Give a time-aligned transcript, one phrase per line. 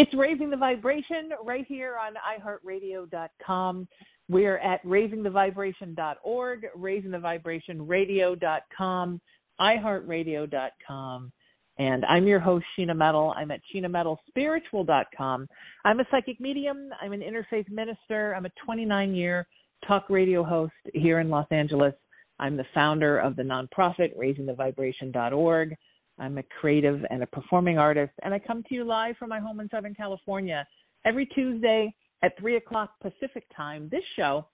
[0.00, 3.88] It's Raising the Vibration right here on iHeartRadio.com.
[4.28, 9.20] We're at raisingthevibration.org, raisingthevibrationradio.com,
[9.60, 11.32] iHeartRadio.com.
[11.80, 13.34] And I'm your host, Sheena Metal.
[13.36, 15.48] I'm at SheenaMetalSpiritual.com.
[15.84, 16.90] I'm a psychic medium.
[17.02, 18.36] I'm an interfaith minister.
[18.36, 19.48] I'm a 29 year
[19.84, 21.94] talk radio host here in Los Angeles.
[22.38, 25.74] I'm the founder of the nonprofit RaisingTheVibration.org.
[26.18, 29.40] I'm a creative and a performing artist, and I come to you live from my
[29.40, 30.66] home in Southern California
[31.04, 33.88] every Tuesday at 3 o'clock Pacific time.
[33.90, 34.46] This show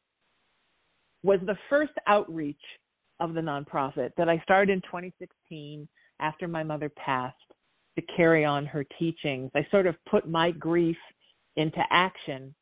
[1.23, 2.57] was the first outreach
[3.21, 5.89] of the nonprofit that I started in 2016
[6.21, 7.37] after my mother passed
[7.97, 9.51] to carry on her teachings.
[9.55, 10.97] I sort of put my grief
[11.57, 12.55] into action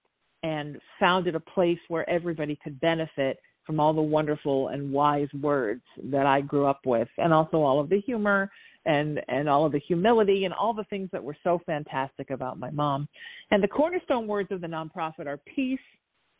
[0.42, 5.82] and founded a place where everybody could benefit from all the wonderful and wise words
[6.04, 8.50] that I grew up with, and also all of the humor
[8.84, 12.58] and and all of the humility and all the things that were so fantastic about
[12.58, 13.08] my mom.
[13.50, 15.78] And the cornerstone words of the nonprofit are peace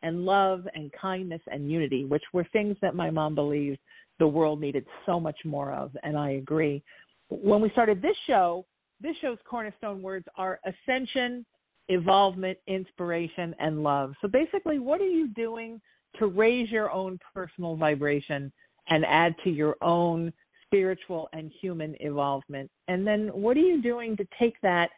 [0.03, 3.79] and love and kindness and unity, which were things that my mom believed
[4.19, 6.83] the world needed so much more of, and I agree.
[7.29, 8.67] When we started this show,
[9.01, 11.47] this show's cornerstone words are ascension,
[11.89, 14.12] evolvement, inspiration, and love.
[14.20, 15.81] So basically, what are you doing
[16.19, 18.53] to raise your own personal vibration
[18.89, 20.33] and add to your own
[20.67, 22.70] spiritual and human involvement?
[22.89, 24.89] And then what are you doing to take that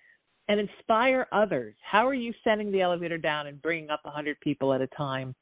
[0.48, 1.74] and inspire others?
[1.90, 5.34] How are you sending the elevator down and bringing up 100 people at a time?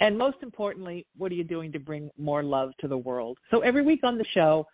[0.00, 3.38] And most importantly, what are you doing to bring more love to the world?
[3.50, 4.66] So every week on the show,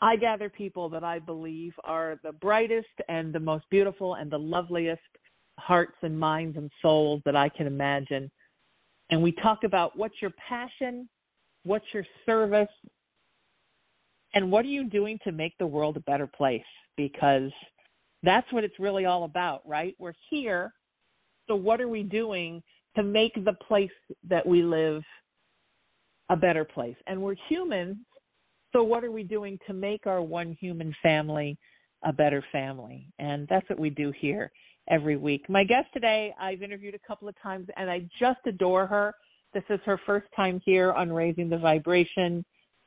[0.00, 4.38] I gather people that I believe are the brightest and the most beautiful and the
[4.38, 5.00] loveliest
[5.58, 8.30] hearts and minds and souls that I can imagine.
[9.12, 11.06] And we talk about what's your passion,
[11.64, 12.70] what's your service,
[14.32, 16.62] and what are you doing to make the world a better place?
[16.96, 17.50] Because
[18.22, 19.94] that's what it's really all about, right?
[19.98, 20.72] We're here.
[21.46, 22.62] So, what are we doing
[22.96, 23.90] to make the place
[24.30, 25.02] that we live
[26.30, 26.96] a better place?
[27.06, 27.98] And we're humans.
[28.72, 31.58] So, what are we doing to make our one human family
[32.02, 33.08] a better family?
[33.18, 34.50] And that's what we do here
[34.92, 35.48] every week.
[35.48, 39.14] My guest today, I've interviewed a couple of times, and I just adore her.
[39.54, 42.44] This is her first time here on Raising the Vibration.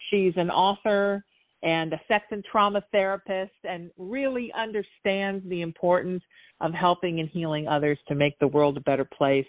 [0.10, 1.26] She's an author
[1.64, 6.22] and a sex and trauma therapist and really understands the importance
[6.62, 9.48] of helping and healing others to make the world a better place.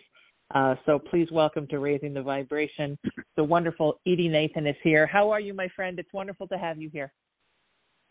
[0.54, 2.98] Uh, so please welcome to Raising the Vibration.
[3.36, 5.06] The wonderful Edy Nathan is here.
[5.06, 5.98] How are you, my friend?
[5.98, 7.12] It's wonderful to have you here.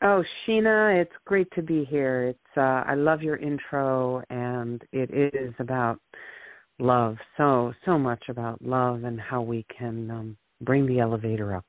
[0.08, 2.26] Oh, Sheena, it's great to be here.
[2.26, 6.00] It's uh, I love your intro, and it is about
[6.78, 7.16] love.
[7.38, 11.66] So so much about love and how we can um, bring the elevator up.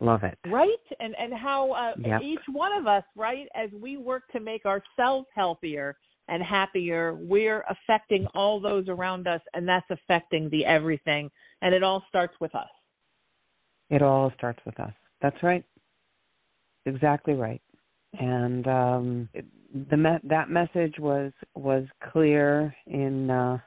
[0.00, 0.38] Love it.
[0.50, 0.70] Right?
[1.00, 2.22] And and how uh, yep.
[2.22, 5.98] each one of us, right, as we work to make ourselves healthier
[6.28, 11.30] and happier, we're affecting all those around us and that's affecting the everything
[11.60, 12.70] and it all starts with us.
[13.90, 14.94] It all starts with us.
[15.20, 15.62] That's right.
[16.86, 17.62] Exactly right.
[18.18, 19.44] And um it,
[19.90, 23.58] the me- that message was was clear in uh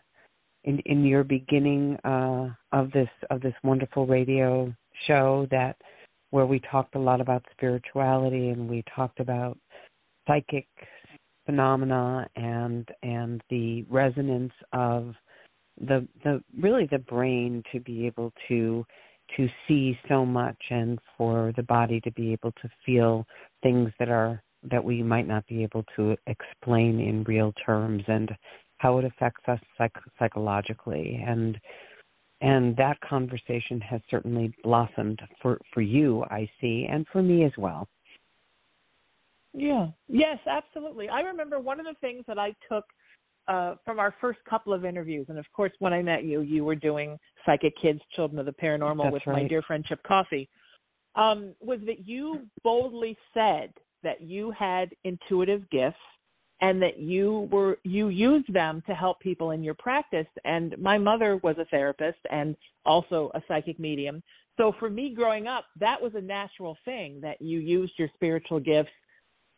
[0.65, 4.73] in in your beginning uh of this of this wonderful radio
[5.07, 5.77] show that
[6.31, 9.57] where we talked a lot about spirituality and we talked about
[10.27, 10.67] psychic
[11.45, 15.13] phenomena and and the resonance of
[15.87, 18.85] the the really the brain to be able to
[19.37, 23.25] to see so much and for the body to be able to feel
[23.63, 24.41] things that are
[24.71, 28.31] that we might not be able to explain in real terms and
[28.77, 31.23] how it affects us psych- psychologically.
[31.25, 31.59] And
[32.41, 37.53] and that conversation has certainly blossomed for for you i see and for me as
[37.57, 37.87] well.
[39.53, 39.87] Yeah.
[40.07, 41.07] Yes absolutely.
[41.09, 42.85] I remember one of the things that i took
[43.47, 46.63] uh, from our first couple of interviews and of course when i met you you
[46.63, 49.43] were doing psychic kids children of the paranormal That's with right.
[49.43, 50.49] my dear friend chip coffee
[51.15, 55.97] um, was that you boldly said that you had intuitive gifts
[56.61, 60.97] and that you were you used them to help people in your practice and my
[60.97, 62.55] mother was a therapist and
[62.85, 64.21] also a psychic medium
[64.57, 68.59] So for me growing up, that was a natural thing that you used your spiritual
[68.59, 68.89] gifts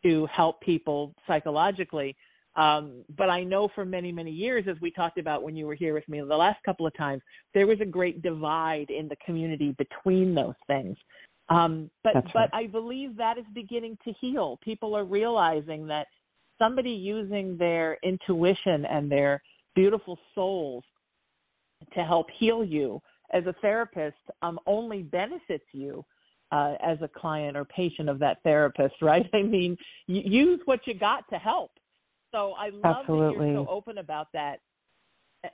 [0.02, 2.16] to help people psychologically.
[2.58, 5.76] Um, but I know for many, many years, as we talked about when you were
[5.76, 7.22] here with me the last couple of times,
[7.54, 10.96] there was a great divide in the community between those things.
[11.50, 12.24] Um, but right.
[12.34, 14.58] but I believe that is beginning to heal.
[14.62, 16.08] People are realizing that
[16.58, 19.40] somebody using their intuition and their
[19.76, 20.82] beautiful souls
[21.94, 23.00] to help heal you
[23.32, 26.04] as a therapist um, only benefits you
[26.50, 29.26] uh, as a client or patient of that therapist, right?
[29.32, 29.76] I mean,
[30.08, 31.70] y- use what you got to help.
[32.32, 33.38] So I love Absolutely.
[33.38, 34.60] that you're so open about that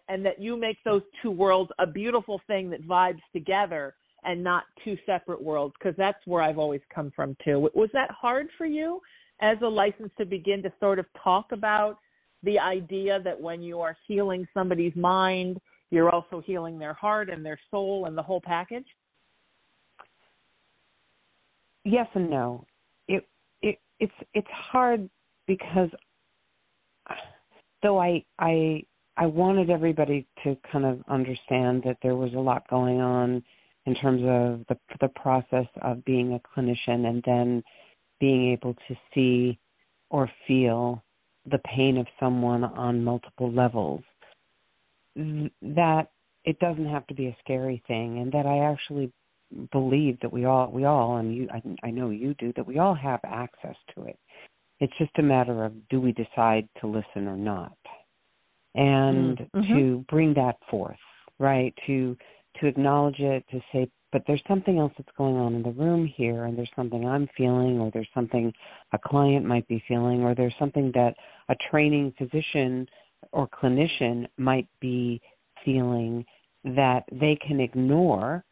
[0.09, 3.95] and that you make those two worlds a beautiful thing that vibes together
[4.25, 7.69] and not two separate worlds because that's where I've always come from too.
[7.75, 9.01] Was that hard for you
[9.41, 11.99] as a license to begin to sort of talk about
[12.43, 15.59] the idea that when you are healing somebody's mind,
[15.91, 18.87] you're also healing their heart and their soul and the whole package?
[21.85, 22.67] Yes and no.
[23.09, 23.27] It
[23.63, 25.09] it it's it's hard
[25.47, 25.91] because
[27.83, 28.83] though I I
[29.17, 33.43] I wanted everybody to kind of understand that there was a lot going on
[33.87, 37.63] in terms of the the process of being a clinician and then
[38.21, 39.59] being able to see
[40.11, 41.03] or feel
[41.51, 44.03] the pain of someone on multiple levels.
[45.17, 46.09] That
[46.45, 49.13] it doesn't have to be a scary thing and that I actually
[49.73, 52.79] believe that we all we all and you I, I know you do that we
[52.79, 54.19] all have access to it
[54.81, 57.77] it's just a matter of do we decide to listen or not
[58.75, 59.77] and Mm-hmm.
[59.77, 60.97] to bring that forth
[61.39, 62.17] right to
[62.61, 66.07] to acknowledge it to say but there's something else that's going on in the room
[66.17, 68.53] here and there's something i'm feeling or there's something
[68.93, 71.15] a client might be feeling or there's something that
[71.49, 72.87] a training physician
[73.33, 75.21] or clinician might be
[75.65, 76.25] feeling
[76.65, 78.45] that they can ignore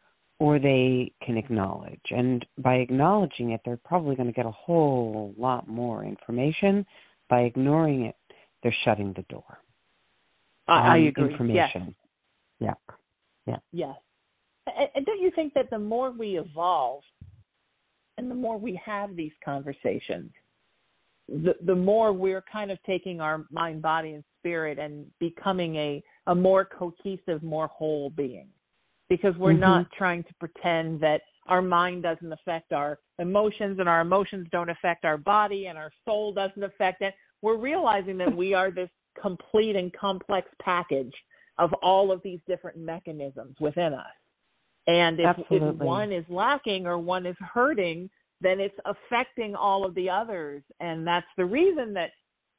[0.43, 2.01] or they can acknowledge.
[2.09, 6.85] And by acknowledging it, they're probably going to get a whole lot more information.
[7.29, 8.15] By ignoring it,
[8.61, 9.57] they're shutting the door.
[10.67, 11.29] I, I agree.
[11.29, 11.31] Yes.
[11.31, 11.95] Information.
[12.59, 12.73] Yeah.
[13.71, 13.95] Yes.
[14.67, 17.03] And, and don't you think that the more we evolve
[18.17, 20.29] and the more we have these conversations,
[21.29, 26.03] the, the more we're kind of taking our mind, body, and spirit and becoming a,
[26.27, 28.49] a more cohesive, more whole being.
[29.13, 29.59] Because we're Mhm.
[29.59, 34.71] not trying to pretend that our mind doesn't affect our emotions and our emotions don't
[34.71, 37.13] affect our body and our soul doesn't affect it.
[37.43, 38.89] We're realizing that we are this
[39.21, 41.13] complete and complex package
[41.59, 44.15] of all of these different mechanisms within us.
[44.87, 48.09] And if, if one is lacking or one is hurting,
[48.41, 50.63] then it's affecting all of the others.
[50.79, 52.09] And that's the reason that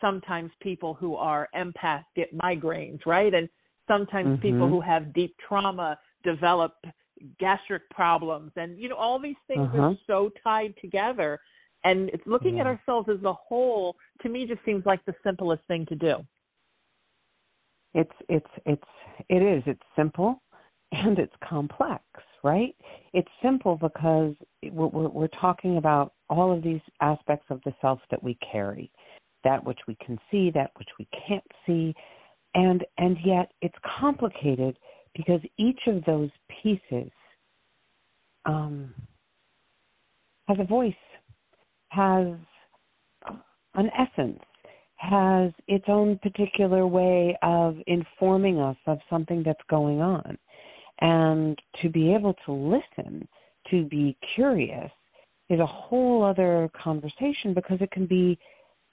[0.01, 3.35] sometimes people who are empaths get migraines, right?
[3.35, 3.49] And
[3.89, 4.71] sometimes people Mhm.
[4.71, 6.75] who have deep trauma develop
[7.39, 8.51] gastric problems.
[8.57, 9.95] And, you know, all these things are Uh-huh.
[10.07, 11.39] so tied together.
[11.85, 15.63] And it's looking at ourselves as a whole, to me, just seems like the simplest
[15.69, 16.17] thing to do.
[17.93, 18.91] It's it's it's
[19.29, 19.63] it is.
[19.67, 20.43] It's simple
[20.93, 22.03] and it's complex,
[22.43, 22.75] right?
[23.13, 28.01] It's simple because we're, we're, we're talking about all of these aspects of the self
[28.11, 28.91] that we carry,
[29.45, 31.95] that which we can see, that which we can't see,
[32.55, 34.77] and and yet it's complicated
[35.15, 36.31] because each of those
[36.63, 37.11] pieces
[38.47, 38.93] um,
[40.49, 40.93] has a voice,
[41.89, 42.27] has
[43.75, 44.41] an essence,
[44.97, 50.37] has its own particular way of informing us of something that's going on.
[51.01, 53.27] And to be able to listen,
[53.71, 54.91] to be curious,
[55.51, 58.39] is a whole other conversation because it can be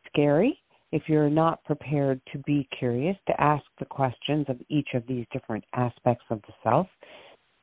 [0.08, 0.58] scary
[0.92, 5.26] if you're not prepared to be curious, to ask the questions of each of these
[5.32, 6.88] different aspects of the self.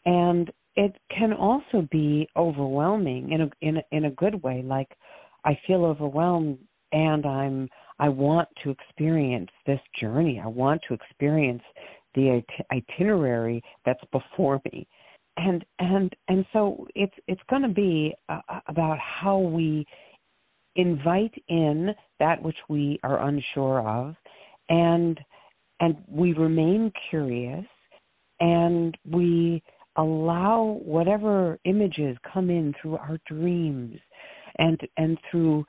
[0.07, 4.89] And it can also be overwhelming in a in a, in a good way like
[5.45, 6.59] I feel overwhelmed
[6.93, 7.69] and I'm
[7.99, 10.41] I want to experience this journey.
[10.43, 11.63] I want to experience
[12.15, 12.43] the
[12.73, 14.87] itinerary that's before me.
[15.37, 19.87] And and and so it's it's going to be uh, about how we
[20.77, 24.15] invite in that which we are unsure of
[24.69, 25.19] and
[25.81, 27.65] and we remain curious
[28.41, 29.63] and we
[29.97, 33.99] allow whatever images come in through our dreams
[34.59, 35.65] and and through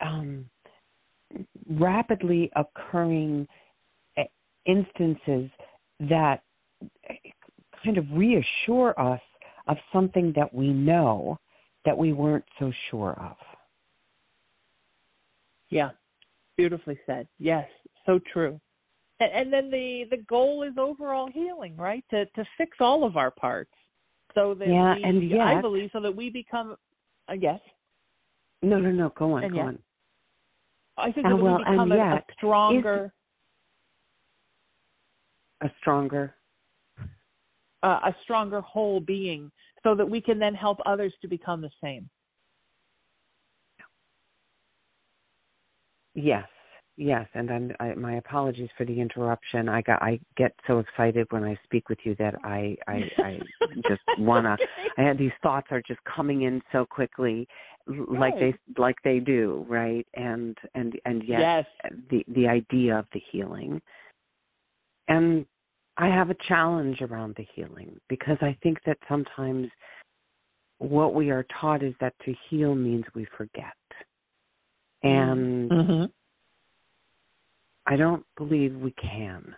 [0.00, 0.46] um,
[1.68, 3.46] rapidly occurring
[4.16, 4.24] eh,
[4.66, 5.50] instances
[6.00, 6.42] that
[7.08, 7.14] eh,
[7.84, 9.20] kind of reassure us
[9.68, 11.38] of something that we know
[11.84, 13.36] that we weren't so sure of.
[15.70, 15.90] Yeah,
[16.56, 17.26] beautifully said.
[17.38, 17.68] Yes,
[18.06, 18.60] so true.
[19.20, 22.04] And, and then the the goal is overall healing, right?
[22.10, 23.72] To to fix all of our parts.
[24.34, 26.76] so that yeah, we, and yet, I believe so that we become.
[27.28, 27.60] Uh, yes.
[28.62, 29.12] No, no, no.
[29.16, 29.44] Go on.
[29.44, 29.78] And go yet, on.
[30.98, 33.12] I think that well, we become and a, yet, a stronger,
[35.62, 36.34] A stronger.
[37.82, 39.50] uh, a stronger whole being,
[39.82, 42.08] so that we can then help others to become the same.
[46.14, 46.46] Yes,
[46.96, 49.68] yes, and I'm, I, my apologies for the interruption.
[49.68, 53.40] I got I get so excited when I speak with you that I I, I
[53.88, 54.56] just wanna.
[54.98, 57.46] I had these thoughts are just coming in so quickly,
[57.86, 60.06] like they like they do, right?
[60.14, 61.64] And and and yet yes.
[62.10, 63.80] the the idea of the healing,
[65.08, 65.46] and
[65.96, 69.68] I have a challenge around the healing because I think that sometimes
[70.78, 73.74] what we are taught is that to heal means we forget.
[75.02, 76.04] And hmm
[77.86, 79.54] I don't believe we can.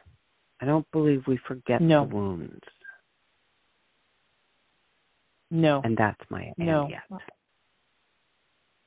[0.60, 2.06] I don't believe we forget No.
[2.06, 2.64] the wounds.
[5.50, 5.82] No.
[5.84, 6.88] And that's my No.
[6.88, 7.02] yet.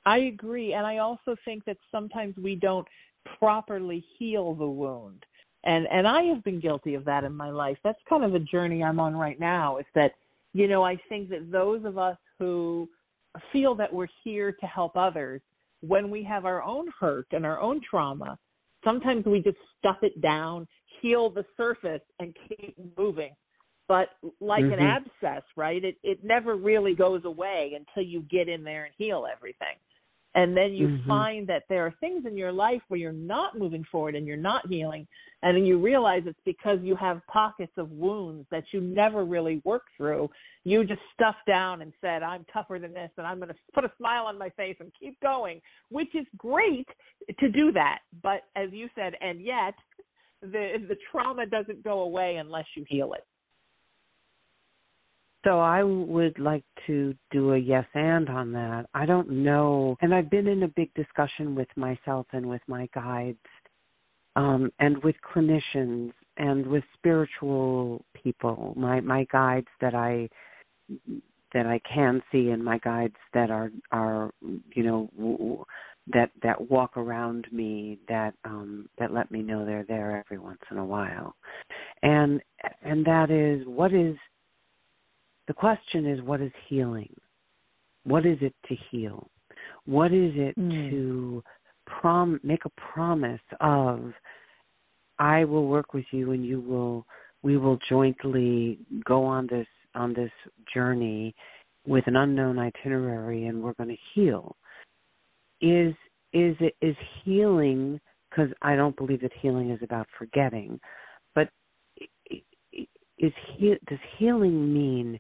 [0.05, 2.88] I agree, and I also think that sometimes we don't
[3.39, 5.25] properly heal the wound.
[5.63, 7.77] And and I have been guilty of that in my life.
[7.83, 9.77] That's kind of a journey I'm on right now.
[9.77, 10.12] Is that
[10.53, 12.88] you know I think that those of us who
[13.51, 15.41] feel that we're here to help others,
[15.88, 18.38] when we have our own hurt and our own trauma,
[18.84, 20.68] sometimes we just stuff it down,
[21.01, 23.36] heal the surface, and keep moving.
[23.88, 24.80] But like an Mhm.
[24.80, 25.84] abscess, right?
[25.84, 29.77] It it never really goes away until you get in there and heal everything.
[30.36, 31.08] And then you Mhm.
[31.08, 34.36] find that there are things in your life where you're not moving forward and you're
[34.36, 35.08] not healing.
[35.42, 39.62] And then you realize it's because you have pockets of wounds that you never really
[39.63, 40.30] worked through.
[40.65, 43.86] You just stuffed down and said, I'm tougher than this and I'm going to put
[43.86, 46.88] a smile on my face and keep going, which is great
[47.39, 48.00] to do that.
[48.22, 49.75] But as you said, and yet
[50.42, 53.25] the the trauma doesn't go away unless you heal it.
[55.46, 58.88] So I would like to do a yes and on that.
[58.96, 62.90] I don't know, and I've been in a big discussion with myself and with my
[62.96, 63.38] guides,
[64.36, 68.74] um, and with clinicians and with spiritual people.
[68.75, 70.28] My my guides that I
[71.54, 74.32] that I can see, and my guides that are are
[74.74, 75.66] you know
[76.14, 80.62] that that walk around me that um that let me know they're there every once
[80.70, 81.36] in a while
[82.04, 82.40] and
[82.84, 84.16] and that is what is
[85.48, 87.14] the question is what is healing?
[88.04, 89.30] What is it to heal?
[89.86, 90.90] What is it Mm.
[90.90, 91.44] to
[91.86, 94.12] prom make a promise of
[95.20, 97.06] i will work with you and you will
[97.44, 100.32] we will jointly go on this on this
[100.74, 101.36] journey
[101.86, 104.56] with an unknown itinerary and we're going to heal
[105.62, 105.94] is
[106.34, 108.00] is it is healing
[108.30, 110.80] because I don't believe that healing is about forgetting,
[111.34, 111.50] but
[113.18, 115.20] is he, does healing mean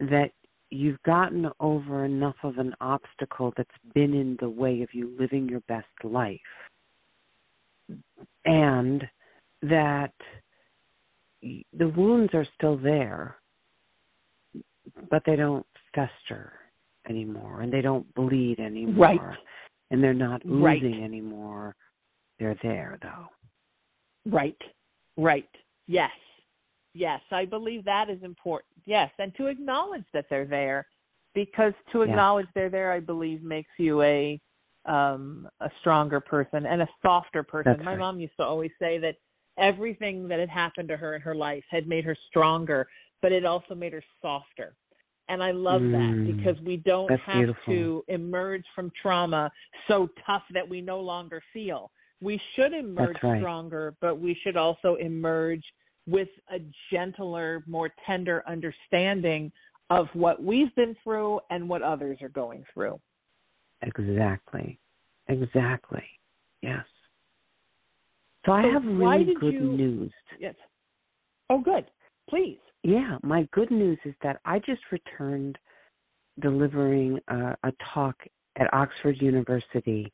[0.00, 0.30] that
[0.70, 5.48] you've gotten over enough of an obstacle that's been in the way of you living
[5.48, 6.40] your best life,
[8.44, 9.02] and
[9.62, 10.12] that
[11.42, 13.36] the wounds are still there,
[15.10, 16.52] but they don't fester
[17.08, 19.38] anymore and they don't bleed anymore Right.
[19.90, 20.82] and they're not oozing Right.
[20.82, 21.74] anymore.
[22.38, 23.28] They're there though.
[24.26, 24.60] Right.
[25.16, 25.48] Right.
[25.86, 26.12] Yes.
[26.98, 28.72] Yes, I believe that is important.
[28.84, 30.84] Yes, and to acknowledge that they're there
[31.32, 32.10] because to Yeah.
[32.10, 34.40] acknowledge they're there I believe makes you a
[34.84, 37.72] um a stronger person and a softer person.
[37.72, 37.98] That's My right.
[38.00, 39.14] mom used to always say that
[39.58, 42.88] everything that had happened to her in her life had made her stronger,
[43.22, 44.74] but it also made her softer.
[45.28, 45.92] And I love Mm.
[45.92, 47.72] that because we don't have beautiful.
[47.72, 49.52] to emerge from trauma
[49.86, 51.92] so tough that we no longer feel.
[52.20, 53.38] We should emerge right.
[53.38, 55.64] stronger, but we should also emerge
[56.08, 56.58] with a
[56.90, 59.52] gentler, more tender understanding
[59.90, 62.98] of what we've been through and what others are going through.
[63.82, 64.78] Exactly.
[65.28, 66.04] Exactly.
[66.62, 66.84] Yes.
[68.46, 70.12] So I have really good you- news.
[70.40, 70.54] Yes.
[71.50, 71.86] Oh, good.
[72.28, 72.58] Please.
[72.82, 75.58] Yeah, my good news is that I just returned
[76.40, 78.16] delivering a, a talk
[78.56, 80.12] at Oxford University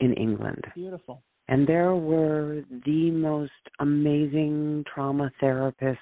[0.00, 0.64] in England.
[0.74, 1.22] Beautiful.
[1.52, 5.98] And there were the most amazing trauma therapists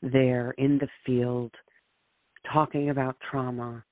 [0.00, 1.52] there in the field
[2.50, 3.84] talking about trauma.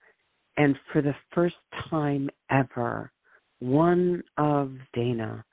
[0.57, 1.57] And for the first
[1.91, 3.13] time ever,
[3.59, 5.45] one of Dana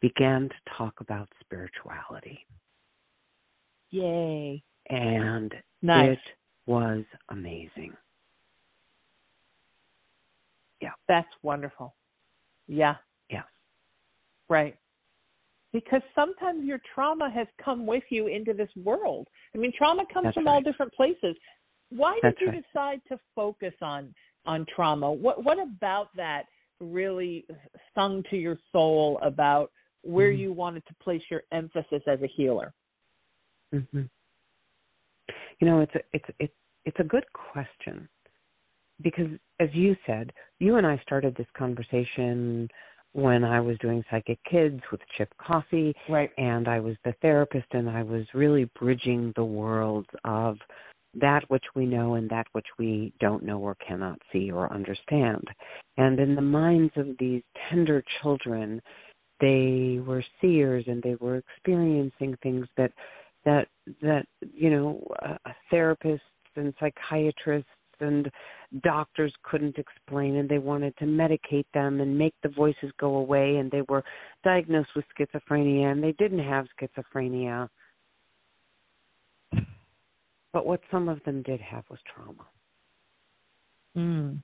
[0.00, 2.38] began to talk about spirituality.
[3.90, 4.62] Yay.
[4.90, 6.12] And Nice.
[6.12, 7.96] it was amazing.
[10.80, 10.92] Yeah.
[11.08, 11.96] That's wonderful.
[12.68, 12.94] Yeah.
[14.48, 14.76] Right.
[15.72, 19.28] Because sometimes your trauma has come with you into this world.
[19.54, 21.36] I mean, trauma comes That's from all different places.
[21.90, 22.62] why did you right.
[22.70, 24.14] decide to focus on
[24.46, 25.10] on trauma?
[25.10, 26.44] What what about that
[26.80, 27.46] really
[27.94, 30.38] sung to your soul about where Mhm.
[30.38, 32.74] you wanted to place your emphasis as a healer?
[33.72, 34.02] hmm
[35.60, 38.08] You know, it's a it's it's it's a good question
[39.00, 39.28] because,
[39.60, 42.68] as you said, you and I started this conversation
[43.12, 46.30] when I was doing Psychic Kids with Chip Coffee, Right.
[46.38, 50.58] and I was the therapist, and I was really bridging the worlds of
[51.14, 55.42] that which we know and that which we don't know or cannot see or understand.
[55.96, 58.80] And in the minds of these tender children,
[59.40, 62.92] they were seers and they were experiencing things that
[63.44, 63.68] that
[64.02, 66.20] that you know uh, therapists
[66.56, 68.30] and psychiatrists and
[68.82, 73.56] doctors couldn't explain and they wanted to medicate them and make the voices go away
[73.56, 74.04] and they were
[74.44, 77.68] diagnosed with schizophrenia and they didn't have schizophrenia.
[80.52, 82.46] But what some of them did have was trauma.
[83.96, 84.42] Mm.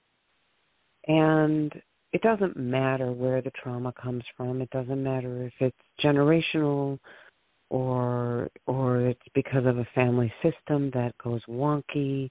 [1.07, 1.73] and
[2.13, 4.63] it doesn't matter where the trauma comes from.
[4.63, 6.99] It doesn't matter if it's generational
[7.71, 12.31] or or it's because of a family system that goes wonky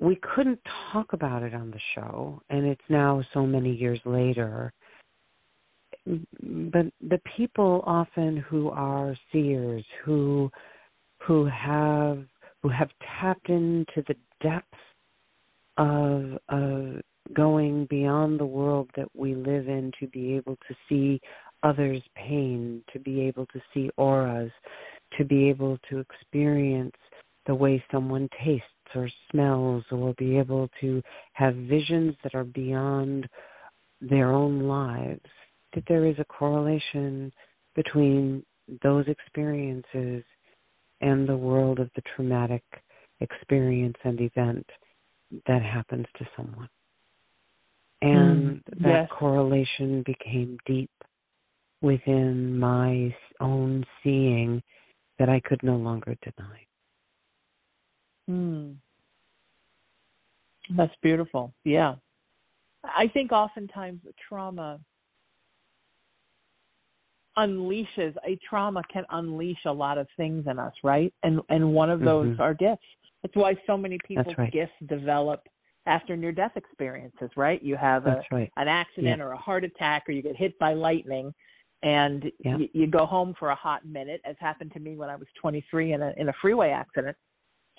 [0.00, 0.58] we couldn't
[0.92, 4.72] talk about it on the show and it's now so many years later.
[6.06, 10.50] But the people often who are seers who
[11.18, 12.24] who have
[12.62, 12.88] who have
[13.20, 14.68] tapped into the depths
[15.76, 17.02] of of
[17.34, 21.20] going beyond the world that we live in to be able to see
[21.62, 24.50] others' pain, to be able to see auras,
[25.18, 26.96] to be able to experience
[27.46, 33.28] the way someone tastes or smells, or be able to have visions that are beyond
[34.00, 35.28] their own lives,
[35.74, 37.32] that there is a correlation
[37.74, 38.44] between
[38.82, 40.24] those experiences
[41.00, 42.62] and the world of the traumatic
[43.20, 44.66] experience and event
[45.46, 46.68] that happens to someone.
[48.02, 49.10] And Mm, that yes.
[49.10, 50.90] correlation became deep
[51.82, 54.62] within my own seeing
[55.18, 56.66] that I could no longer deny.
[58.30, 58.76] Mm.
[60.76, 61.52] That's beautiful.
[61.64, 61.96] Yeah.
[62.84, 64.80] I think oftentimes trauma
[67.36, 71.12] unleashes a trauma can unleash a lot of things in us, right?
[71.22, 72.40] And and one of those Mhm.
[72.40, 72.84] are gifts.
[73.22, 74.52] That's why so many people's right.
[74.52, 75.46] gifts develop
[75.86, 77.62] after near death experiences, right?
[77.62, 78.50] You have a right.
[78.56, 81.34] an accident or a heart attack or you get hit by lightning
[81.82, 82.56] and Yeah.
[82.56, 85.28] you, you go home for a hot minute as happened to me when I was
[85.40, 87.16] 23 in a in a freeway accident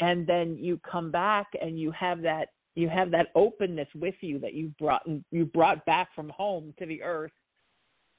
[0.01, 4.39] and then you come back and you have that you have that openness with you
[4.39, 7.31] that you brought you brought back from home to the earth.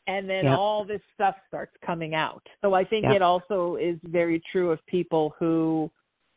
[0.09, 2.43] And then all this stuff starts coming out.
[2.63, 5.91] So i think it also is very true of people who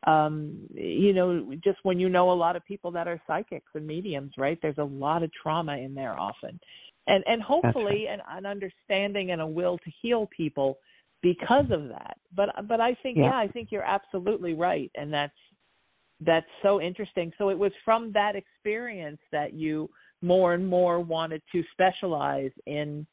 [0.08, 3.88] um you know just when you know a lot of people that are psychics and
[3.88, 6.60] mediums right there's a lot of trauma in there often.
[7.08, 10.78] And and hopefully an, an understanding and a will to heal people
[11.26, 13.30] because of that but but i think Yeah.
[13.30, 15.34] yeah i think you're absolutely right and that's
[16.22, 19.90] that's so interesting so it was from that experience that you
[20.22, 23.06] more and more wanted to specialize in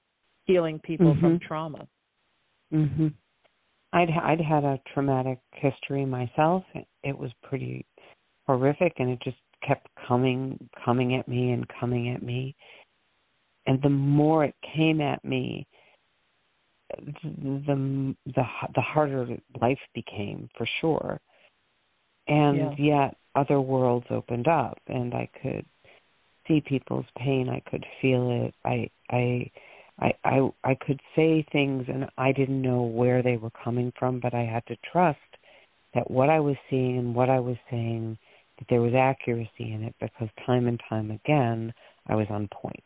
[0.44, 1.42] healing people from Mhm.
[1.48, 1.88] trauma
[2.70, 3.14] Mhm.
[3.94, 6.64] I'd I'd had a traumatic history myself.
[7.02, 7.84] It was pretty
[8.46, 12.54] horrific and it just kept coming coming at me and coming at me.
[13.66, 15.66] And the more it came at me,
[16.98, 18.42] the the
[18.74, 19.26] the harder
[19.60, 21.20] life became for sure.
[22.28, 25.64] And yet other worlds opened up and I could
[26.46, 28.54] see people's pain, I could feel it.
[28.64, 29.50] I I
[30.00, 34.20] I, I I could say things and I didn't know where they were coming from,
[34.20, 35.18] but I had to trust
[35.94, 38.18] that what I was seeing and what I was saying
[38.58, 41.72] that there was accuracy in it because time and time again
[42.06, 42.82] I was on point.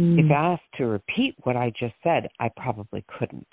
[0.00, 0.18] Mm.
[0.24, 3.46] If asked to repeat what I just said, I probably couldn't.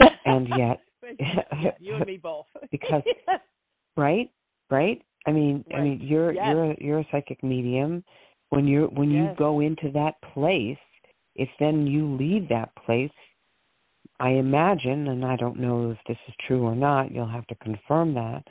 [0.24, 0.80] And yet
[1.80, 3.02] you and me both Because-
[3.96, 4.30] right?
[4.70, 5.00] Right?
[5.26, 6.44] I mean I mean you're Yes.
[6.46, 8.04] you're a, you're a psychic medium.
[8.50, 10.78] When you're when you go into that place,
[11.34, 13.10] if then you leave that place,
[14.20, 17.12] I imagine, and I don't know if this is true or not.
[17.12, 18.42] You'll have to confirm that.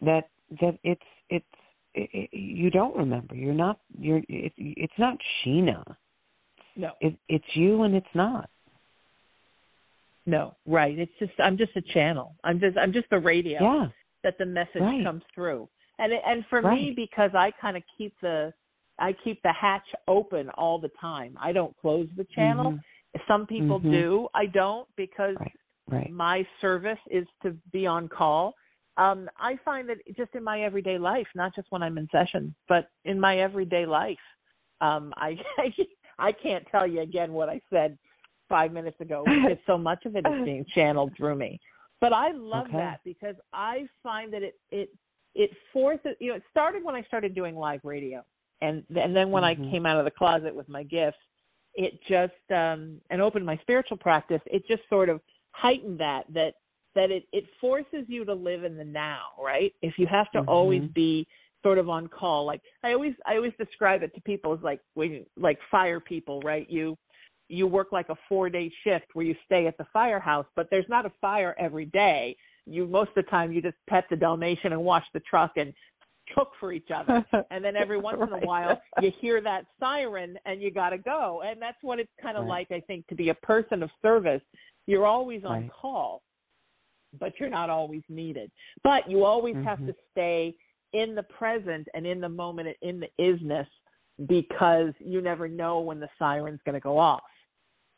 [0.00, 0.28] That
[0.60, 1.46] that it's it's
[1.96, 3.34] it, you don't remember.
[3.34, 3.78] You're not.
[3.98, 4.18] You're.
[4.28, 5.82] It, it's not Sheena.
[6.76, 8.48] no It, it's you, and it's not.
[10.26, 13.86] no right it's just i'm just a channel i'm just i'm just the radio Yeah.
[14.24, 15.04] that the message Right.
[15.04, 15.68] comes through.
[15.98, 18.52] And and for me, because I kind of keep the
[18.98, 21.32] I keep the hatch open all the time.
[21.40, 22.72] I don't close the channel.
[22.72, 22.80] Mhm.
[23.26, 23.90] Some people Mhm.
[23.92, 24.28] do.
[24.34, 25.58] I don't because Right.
[25.88, 26.10] Right.
[26.10, 28.54] my service is to be on call
[28.98, 32.54] Um, I find that just in my everyday life, not just when I'm in session,
[32.68, 34.16] but in my everyday life,
[34.80, 35.36] um, I
[36.18, 37.98] I can't tell you again what I said
[38.48, 41.60] five minutes ago because so much of it is being channeled through me.
[42.00, 42.76] But I love okay.
[42.78, 44.90] that because I find that it it
[45.34, 48.24] it forces you know it started when I started doing live radio
[48.60, 49.64] and and then when mm-hmm.
[49.64, 51.18] I came out of the closet with my gifts,
[51.74, 54.40] it just um and opened my spiritual practice.
[54.46, 55.20] It just sort of
[55.52, 56.54] heightened that that
[56.96, 59.72] that it it forces you to live in the now, right?
[59.82, 60.48] If you have to mm-hmm.
[60.48, 61.28] always be
[61.62, 64.80] sort of on call, like I always I always describe it to people as like
[64.94, 66.66] when like fire people, right?
[66.68, 66.96] You
[67.48, 70.88] you work like a four day shift where you stay at the firehouse, but there's
[70.88, 72.36] not a fire every day.
[72.66, 75.72] You most of the time you just pet the Dalmatian and wash the truck and
[76.34, 77.24] cook for each other.
[77.50, 78.28] And then every once right.
[78.28, 81.42] in a while you hear that siren and you gotta go.
[81.44, 82.66] And that's what it's kind of right.
[82.70, 84.42] like I think to be a person of service.
[84.86, 85.70] You're always on right.
[85.72, 86.22] call,
[87.18, 88.50] but you're not always needed.
[88.82, 89.64] But you always mm-hmm.
[89.64, 90.54] have to stay
[90.92, 93.66] in the present and in the moment and in the isness
[94.28, 97.22] because you never know when the siren's going to go off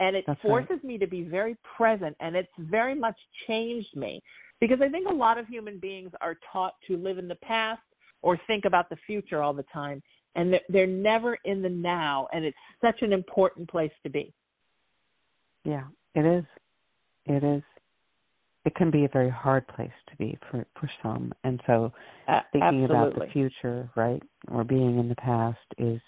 [0.00, 0.84] and it That's forces right.
[0.84, 3.16] me to be very present and it's very much
[3.46, 4.20] changed me
[4.60, 7.80] because i think a lot of human beings are taught to live in the past
[8.22, 10.02] or think about the future all the time
[10.34, 14.32] and they're, they're never in the now and it's such an important place to be
[15.64, 16.44] yeah it is
[17.26, 17.62] it is
[18.68, 21.90] it can be a very hard place to be for for some and so
[22.28, 22.94] uh, thinking absolutely.
[22.94, 26.00] about the future right or being in the past is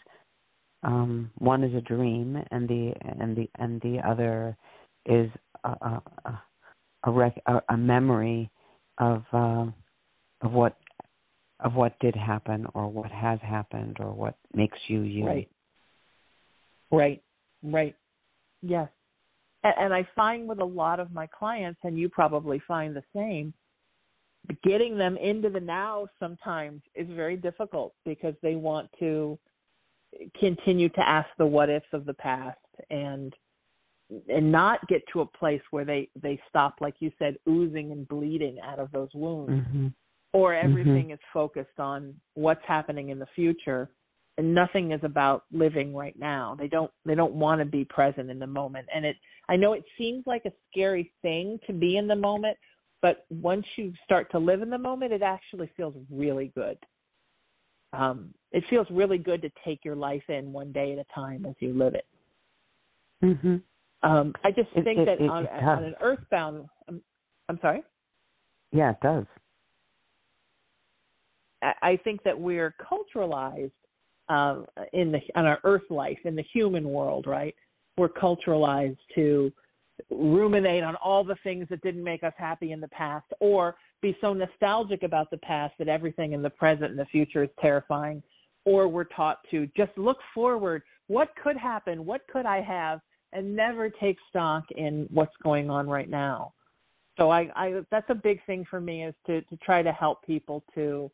[0.83, 4.57] um, one is a dream, and the and the and the other
[5.07, 5.31] is
[5.64, 6.03] a a,
[7.05, 8.51] a, rec- a, a memory
[8.99, 9.66] of uh,
[10.40, 10.77] of what
[11.61, 15.27] of what did happen or what has happened or what makes you you.
[15.27, 15.51] Right.
[16.90, 17.23] Right.
[17.62, 17.94] Right.
[18.62, 18.88] Yes.
[19.64, 23.03] And, and I find with a lot of my clients, and you probably find the
[23.14, 23.53] same,
[24.64, 29.38] getting them into the now sometimes is very difficult because they want to
[30.38, 32.59] continue to ask the what ifs of the past
[32.90, 33.35] and
[34.29, 38.09] and not get to a place where they they stop like you said oozing and
[38.09, 39.87] bleeding out of those wounds mm-hmm.
[40.33, 41.12] or everything mm-hmm.
[41.12, 43.88] is focused on what's happening in the future
[44.40, 48.31] and nothing is about living right now they don't they don't want to be present
[48.31, 49.16] in the moment and it
[49.48, 52.57] i know it seems like a scary thing to be in the moment
[53.03, 56.76] but once you start to live in the moment it actually feels really good
[57.92, 61.44] um, it feels really good to take your life in one day at a time
[61.46, 62.07] as you live it.
[63.22, 63.57] Mm-hmm.
[64.09, 67.03] Um, I just it, think it, that it, on, on an earthbound, um,
[67.48, 67.83] I'm sorry.
[68.72, 69.26] Yeah, it does.
[71.62, 73.72] I, I think that we're culturalized
[74.31, 74.62] uh,
[74.93, 77.55] in the on our Earth life in the human world, right?
[77.99, 79.53] We're culturalized to
[80.09, 84.16] ruminate on all the things that didn't make us happy in the past, or be
[84.21, 88.23] so nostalgic about the past that everything in the present and the future is terrifying,
[88.64, 90.83] or we're taught to just look forward.
[91.09, 92.07] What could happen?
[92.07, 93.01] What could I have?
[93.33, 96.53] And never take stock in what's going on right now.
[97.19, 100.25] So I, I that's a big thing for me is to to try to help
[100.25, 101.11] people to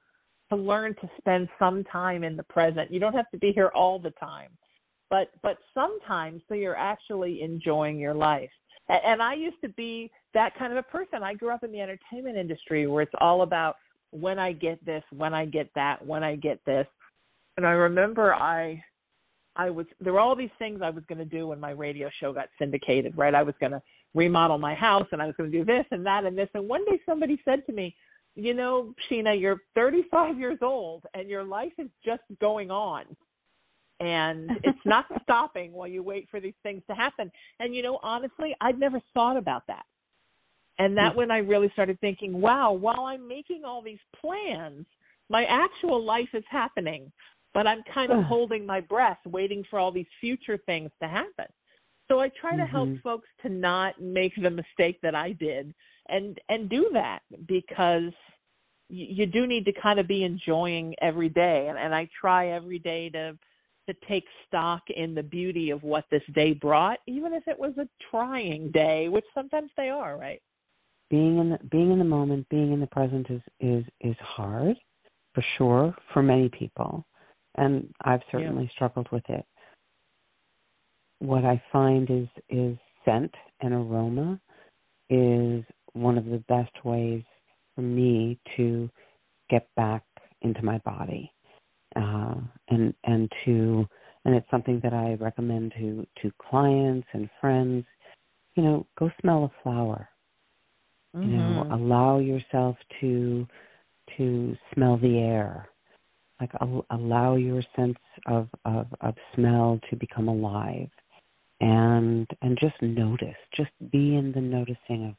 [0.51, 2.93] to learn to spend some time in the present.
[2.93, 4.51] You don't have to be here all the time,
[5.11, 8.51] but but sometimes so you're actually enjoying your life.
[8.89, 11.23] And I used to be that kind of a person.
[11.23, 13.75] I grew up in the entertainment industry where it's all about
[14.11, 16.87] when I get this, when I get that, when I get this.
[17.57, 18.83] And I remember I
[19.57, 22.11] I was there were all these things I was going to do when my radio
[22.21, 23.35] show got syndicated, right?
[23.35, 23.83] I was going to
[24.15, 26.69] remodel my house and I was going to do this and that and this and
[26.69, 27.95] one day somebody said to me,
[28.37, 33.05] "You know, Sheena, you're 35 years old and your life is just going on."
[34.01, 37.31] and it's not stopping while you wait for these things to happen.
[37.61, 39.85] And you know, honestly, I'd never thought about that.
[40.79, 44.85] And that when I really started thinking, wow, while I'm making all these plans,
[45.31, 47.11] my actual life is happening,
[47.55, 51.47] but I'm kind of holding my breath, waiting for all these future things to happen.
[52.09, 52.71] So I try to mm-hmm.
[52.71, 55.75] help folks to not make the mistake that I did
[56.09, 58.13] and and do that because
[58.89, 62.51] you, you do need to kind of be enjoying every day and, and I try
[62.51, 63.37] every day to
[63.89, 67.73] to take stock in the beauty of what this day brought, even if it was
[67.79, 70.43] a trying day, which sometimes they are, right?
[71.09, 74.77] Being in the, being in the moment, being in the present is is is hard,
[75.35, 77.07] for sure, for many people,
[77.57, 78.71] and I've certainly yeah.
[78.75, 79.45] struggled with it.
[81.21, 84.41] What I find is is scent and aroma
[85.09, 85.65] is
[85.97, 87.23] one of the best ways
[87.75, 88.89] for me to
[89.51, 90.03] get back
[90.43, 91.33] into my body
[91.97, 92.35] uh,
[92.69, 93.87] and and to
[94.25, 97.85] and it's something that I recommend to to clients and friends.
[98.55, 100.09] You know, go smell a flower.
[101.15, 101.31] Mm-hmm.
[101.31, 103.47] You know, know, allow yourself to
[104.17, 105.69] to smell the air.
[106.41, 106.51] Like
[106.91, 110.91] allow your sense of, of of smell to become alive,
[111.61, 113.37] and and just notice.
[113.57, 115.15] Just be in the noticing of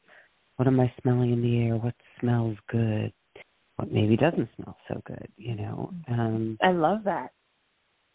[0.58, 1.76] what am I smelling in the air?
[1.76, 3.12] What smells good?
[3.76, 5.28] What maybe doesn't smell so good?
[5.36, 5.92] You know.
[6.08, 7.30] Um, I love that.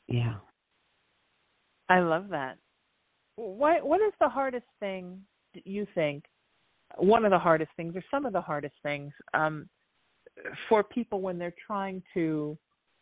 [0.07, 0.35] Yeah.
[1.87, 2.57] I love that.
[3.37, 5.21] What what is the hardest thing
[5.63, 6.25] you think?
[6.97, 9.69] One of the hardest things, or some of the hardest things, um,
[10.67, 12.57] for people when they're trying to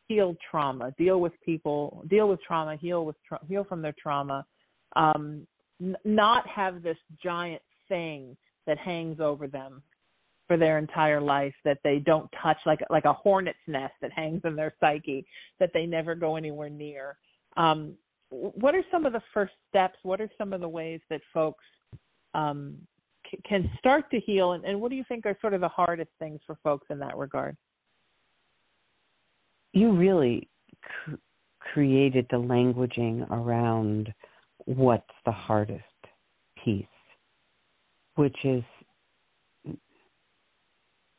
[0.08, 4.46] heal trauma, deal with people, deal with trauma, heal with tra- heal from their trauma,
[4.96, 5.48] um,
[5.82, 8.38] n- not have this giant thing
[8.72, 9.84] that hangs over them
[10.48, 14.40] for their entire life that they don't touch, like like a hornet's nest that hangs
[14.46, 15.26] in their psyche
[15.60, 17.18] that they never go anywhere near.
[17.58, 17.96] Um,
[18.30, 19.98] what are some of the first steps?
[20.04, 21.66] What are some of the ways that folks
[22.34, 22.78] um,
[23.30, 25.68] c- can start to heal, and, and what do you think are sort of the
[25.68, 27.58] hardest things for folks in that regard?
[29.74, 30.48] You really
[30.82, 31.16] cr-
[31.60, 34.14] created the languaging around
[34.64, 35.84] what's the hardest
[36.64, 36.86] piece,
[38.22, 38.64] which is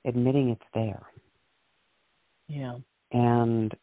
[0.05, 1.03] admitting it's there.
[2.47, 2.77] Yeah.
[3.11, 3.75] And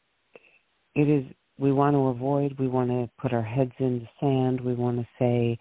[0.95, 1.25] it is
[1.57, 2.57] we want to avoid.
[2.57, 4.61] We want to put our heads in the sand.
[4.61, 5.59] We want to say,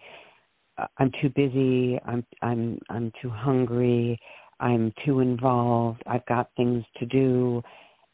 [0.77, 1.99] uh, "I'm too busy.
[2.05, 4.17] I'm I'm I'm too hungry.
[4.61, 6.01] I'm too involved.
[6.07, 7.61] I've got things to do,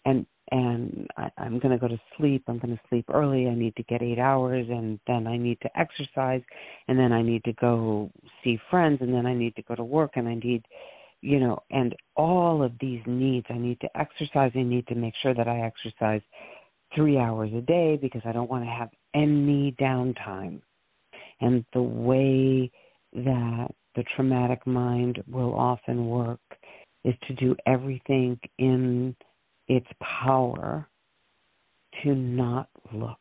[0.05, 2.43] and and I, I'm going to go to sleep.
[2.47, 3.47] I'm going to sleep early.
[3.47, 6.41] I need to get eight hours, and then I need to exercise,
[6.87, 8.11] and then I need to go
[8.43, 10.63] see friends, and then I need to go to work, and I need."
[11.21, 13.47] you know, and all of these needs.
[13.49, 14.51] I need to exercise.
[14.53, 16.21] I need to make sure that I exercise
[16.95, 20.61] three hours a day because I don't want to have any downtime.
[21.41, 22.71] And the way
[23.13, 26.39] that the traumatic mind will often work
[27.03, 29.15] is to do everything in
[29.67, 29.87] its
[30.25, 30.87] power
[32.03, 33.17] to not look,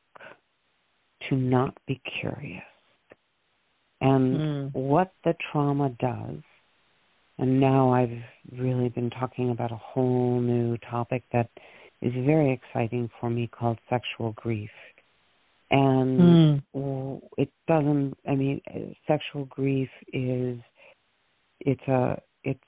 [1.29, 2.63] to not be curious.
[4.01, 4.75] And mm.
[4.75, 6.41] what the trauma does,
[7.39, 11.49] and now I've really been talking about a whole new topic that
[12.03, 14.71] is very exciting for me called sexual grief.
[15.71, 17.21] And mm.
[17.39, 18.61] it doesn't I mean
[19.09, 20.59] sexual grief is
[21.61, 22.61] it's a it's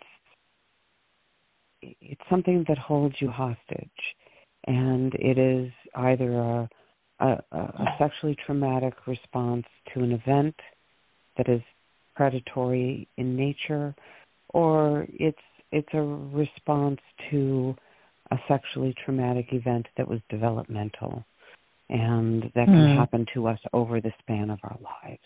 [2.01, 3.91] it's something that holds you hostage
[4.67, 6.69] and it is either a
[7.19, 10.55] a, a sexually traumatic response to an event
[11.39, 11.63] that is
[12.15, 13.95] predatory in nature
[14.51, 15.39] or it's
[15.73, 17.75] it's a response to
[18.31, 21.25] a sexually traumatic event that was developmental
[21.89, 22.99] and that can mm.
[22.99, 25.23] happen to us over the span of our lives.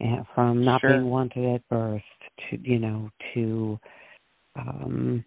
[0.00, 0.90] And from not sure.
[0.90, 2.02] being wanted at birth
[2.50, 3.78] to you know to
[4.56, 5.24] um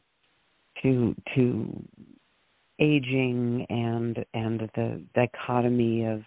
[0.85, 1.83] to to
[2.79, 6.21] aging and and the dichotomy of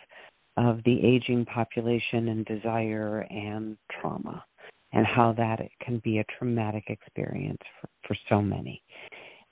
[0.56, 4.44] of the aging population and desire and trauma
[4.92, 8.82] and how that can be a traumatic experience for, for so many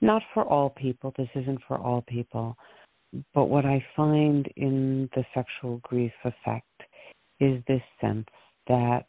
[0.01, 1.13] not for all people.
[1.17, 2.55] This isn't for all people.
[3.33, 6.83] But what I find in the sexual grief effect
[7.39, 8.27] is this sense
[8.67, 9.07] that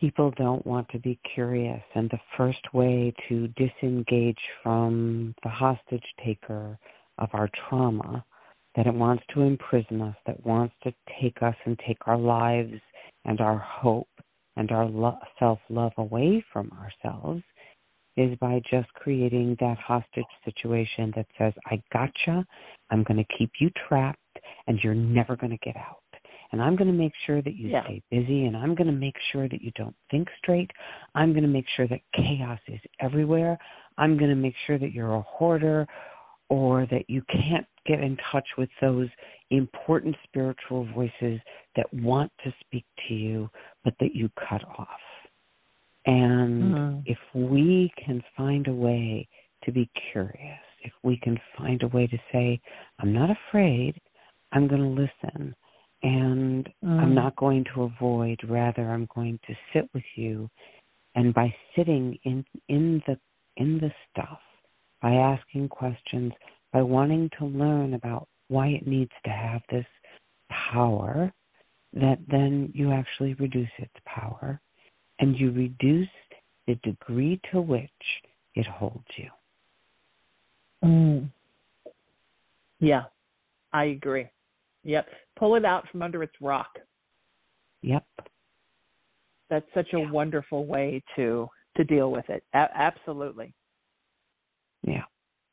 [0.00, 1.82] people don't want to be curious.
[1.94, 6.78] And the first way to disengage from the hostage taker
[7.18, 8.24] of our trauma,
[8.76, 12.74] that it wants to imprison us, that wants to take us and take our lives
[13.24, 14.08] and our hope
[14.56, 17.42] and our lo- self love away from ourselves,
[18.16, 22.44] is by just creating that hostage situation that says, I gotcha,
[22.90, 24.18] I'm going to keep you trapped,
[24.66, 26.01] and you're never going to get out.
[26.52, 27.82] And I'm going to make sure that you yeah.
[27.84, 30.70] stay busy, and I'm going to make sure that you don't think straight.
[31.14, 33.58] I'm going to make sure that chaos is everywhere.
[33.98, 35.86] I'm going to make sure that you're a hoarder
[36.48, 39.08] or that you can't get in touch with those
[39.50, 41.40] important spiritual voices
[41.76, 43.48] that want to speak to you,
[43.84, 44.88] but that you cut off.
[46.04, 46.98] And mm-hmm.
[47.06, 49.26] if we can find a way
[49.64, 52.60] to be curious, if we can find a way to say,
[52.98, 53.94] I'm not afraid,
[54.52, 55.54] I'm going to listen,
[56.02, 57.00] and mm-hmm.
[57.00, 60.48] I'm not going to avoid, rather I'm going to sit with you.
[61.14, 63.18] And by sitting in in the
[63.56, 64.40] in the stuff,
[65.00, 66.32] by asking questions,
[66.72, 69.86] by wanting to learn about why it needs to have this
[70.72, 71.32] power,
[71.92, 74.60] that then you actually reduce its power
[75.18, 76.08] and you reduce
[76.66, 77.90] the degree to which
[78.54, 79.28] it holds you.
[80.84, 81.30] Mm.
[82.80, 83.04] Yeah,
[83.72, 84.26] I agree.
[84.84, 85.06] Yep.
[85.38, 86.78] Pull it out from under its rock.
[87.82, 88.04] Yep.
[89.50, 90.10] That's such a yeah.
[90.10, 92.42] wonderful way to to deal with it.
[92.54, 93.54] A- absolutely.
[94.82, 95.04] Yeah.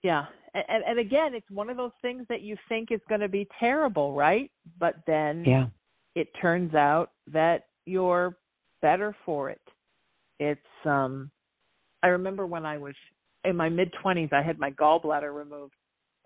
[0.04, 0.26] Yeah.
[0.54, 3.48] And, and again, it's one of those things that you think is going to be
[3.60, 4.50] terrible, right?
[4.80, 5.68] But then yeah.
[6.16, 8.38] it turns out that you're
[8.82, 9.62] better for it.
[10.40, 11.30] It's um
[12.02, 12.96] I remember when I was
[13.44, 15.74] in my mid 20s I had my gallbladder removed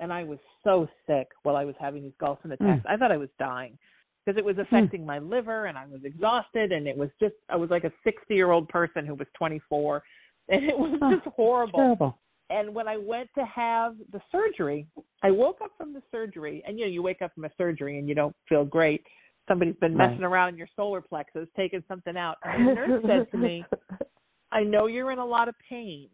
[0.04, 2.86] and I was so sick while I was having these gallstone attacks.
[2.86, 2.90] Mm.
[2.90, 3.78] I thought I was dying
[4.26, 4.62] because it was hmm.
[4.62, 5.08] affecting mm.
[5.08, 8.70] my liver and I was exhausted and it was just I was like a 60-year-old
[8.70, 10.04] person who was 24
[10.50, 11.80] and it was oh, just horrible.
[11.80, 12.20] Terrible.
[12.50, 14.86] And when I went to have the surgery,
[15.24, 17.98] I woke up from the surgery and you know you wake up from a surgery
[17.98, 19.02] and you don't feel great
[19.48, 20.28] somebody's been messing right.
[20.28, 22.38] around your solar plexus, taking something out.
[22.44, 23.66] And the nurse said to me,
[24.52, 26.08] I know you're in a lot of pain,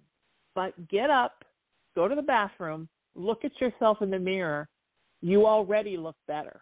[0.56, 1.44] but get up,
[1.96, 4.68] go to the bathroom, look at yourself in the mirror.
[5.22, 6.62] You already look better.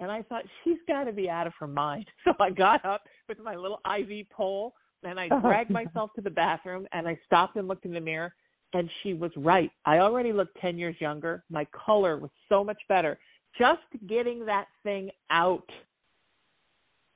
[0.00, 2.06] And I thought, she's got to be out of her mind.
[2.24, 6.30] So I got up with my little IV pole and I dragged myself to the
[6.30, 8.34] bathroom and I stopped and looked in the mirror.
[8.72, 9.70] And she was right.
[9.86, 11.44] I already looked 10 years younger.
[11.48, 13.18] My color was so much better
[13.58, 15.68] just getting that thing out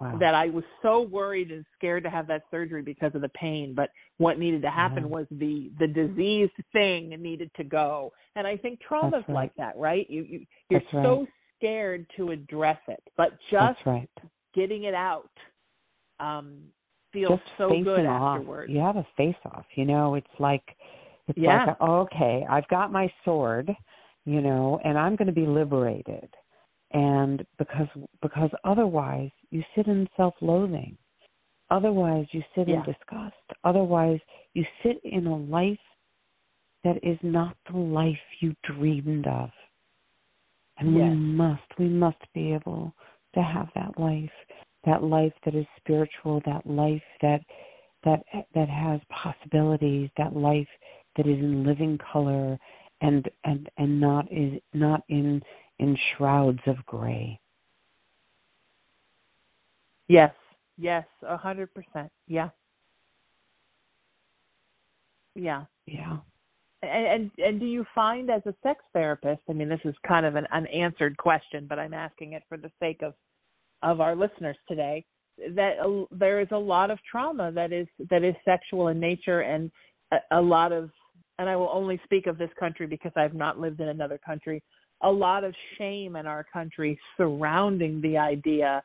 [0.01, 0.17] wow.
[0.19, 3.75] that I was so worried and scared to have that surgery because of the pain.
[3.77, 5.09] But what needed to happen yeah.
[5.09, 8.13] was the the diseased thing needed to go.
[8.37, 9.35] And I think trauma's right.
[9.35, 10.09] like that, right?
[10.09, 11.29] You you you're That's so right.
[11.59, 14.11] scared to address it, but just right.
[14.55, 15.31] getting it out
[16.21, 16.59] um
[17.13, 18.39] feels just so good off.
[18.39, 18.73] afterwards.
[18.73, 19.65] You have a face off.
[19.75, 20.65] You know, it's like
[21.29, 21.67] it's yeah.
[21.67, 23.75] like okay, I've got my sword
[24.29, 26.29] you know, and I'm going to be liberated.
[26.93, 27.89] And because
[28.23, 30.97] because otherwise you sit in self-loathing.
[31.71, 32.77] Otherwise you sit yeah.
[32.77, 33.35] in disgust.
[33.65, 34.21] Otherwise
[34.55, 35.79] you sit in a life
[36.85, 39.51] that is not the life you dreamed of.
[40.79, 41.11] And yes.
[41.11, 42.95] we must we must be able
[43.35, 44.31] to have that life,
[44.87, 47.41] that life that is spiritual, that life that
[48.05, 48.21] that
[48.55, 50.69] that has possibilities, that life
[51.17, 52.59] that is in living color,
[53.01, 55.43] and and and not is not in
[55.79, 57.39] in shrouds of gray.
[60.09, 60.33] Yes,
[60.77, 62.11] yes, a hundred percent.
[62.27, 62.49] Yeah,
[65.35, 66.19] yeah, yeah.
[66.83, 69.43] And, and and do you find as a sex therapist?
[69.49, 72.71] I mean, this is kind of an unanswered question, but I'm asking it for the
[72.81, 73.15] sake of
[73.83, 75.05] of our listeners today.
[75.55, 79.41] That uh, there is a lot of trauma that is that is sexual in nature,
[79.41, 79.71] and
[80.13, 80.91] a, a lot of
[81.39, 84.63] and I will only speak of this country because I've not lived in another country,
[85.03, 88.83] a lot of shame in our country surrounding the idea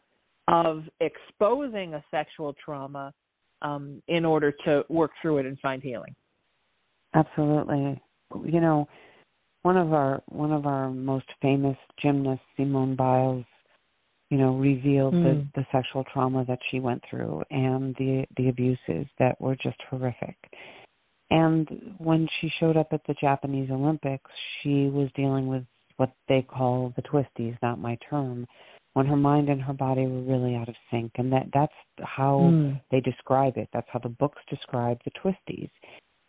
[0.47, 3.13] of exposing a sexual trauma
[3.61, 6.13] um, in order to work through it and find healing.
[7.15, 8.01] Absolutely.
[8.45, 8.87] You know,
[9.61, 13.45] one of our one of our most famous gymnasts, Simone Biles,
[14.29, 15.23] you know, revealed mm.
[15.55, 19.77] the, the sexual trauma that she went through and the the abuses that were just
[19.89, 20.35] horrific.
[21.29, 24.29] And when she showed up at the Japanese Olympics,
[24.61, 25.63] she was dealing with
[25.97, 28.45] what they call the twisties, not my term,
[28.93, 31.11] when her mind and her body were really out of sync.
[31.15, 32.81] And that that's how mm.
[32.91, 33.69] they describe it.
[33.73, 35.69] That's how the books describe the twisties.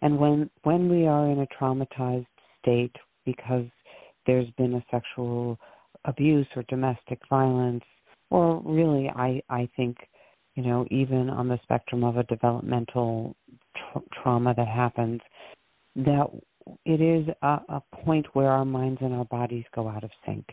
[0.02, 2.26] And when when we are in a traumatized
[2.60, 3.66] state because
[4.26, 5.58] there's been a sexual
[6.04, 7.84] abuse or domestic violence,
[8.30, 9.96] or really I I think
[10.54, 13.34] you know even on the spectrum of a developmental
[13.76, 15.20] tra- trauma that happens,
[15.96, 16.26] that
[16.84, 20.44] it is a, a point where our minds and our bodies go out of sync,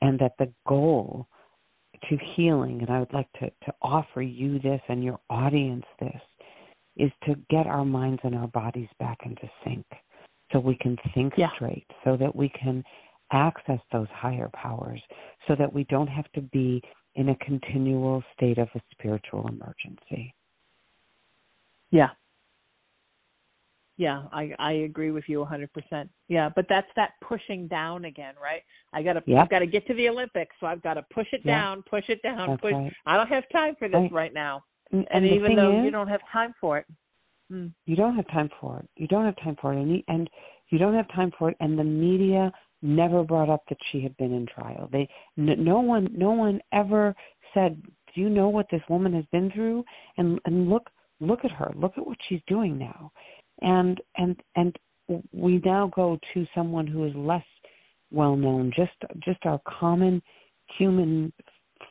[0.00, 1.26] and that the goal
[2.08, 6.20] to healing, and I would like to, to offer you this and your audience this,
[6.96, 9.86] is to get our minds and our bodies back into sync
[10.52, 11.48] so we can think yeah.
[11.54, 12.82] straight, so that we can
[13.32, 15.00] access those higher powers,
[15.46, 16.82] so that we don't have to be
[17.16, 20.34] in a continual state of a spiritual emergency.
[21.90, 22.10] Yeah,
[23.98, 26.08] yeah, I I agree with you 100%.
[26.28, 28.62] Yeah, but that's that pushing down again, right?
[28.92, 29.42] I got to yep.
[29.42, 32.04] I've got to get to the Olympics, so I've got to push it down, push
[32.08, 32.72] it down, that's push.
[32.72, 32.92] Right.
[33.06, 34.62] I don't have time for this right, right now.
[34.92, 36.86] And, and even though is, you don't have time for it.
[37.52, 37.72] Mm.
[37.86, 38.88] You don't have time for it.
[38.96, 40.30] You don't have time for it and you, and
[40.70, 44.16] you don't have time for it and the media never brought up that she had
[44.16, 44.88] been in trial.
[44.92, 47.14] They n- no one no one ever
[47.52, 47.82] said,
[48.14, 49.84] "Do you know what this woman has been through?"
[50.18, 50.88] And and look
[51.20, 51.72] look at her.
[51.74, 53.10] Look at what she's doing now
[53.62, 54.76] and and and
[55.32, 57.44] we now go to someone who is less
[58.10, 58.92] well known, just
[59.24, 60.22] just our common
[60.78, 61.32] human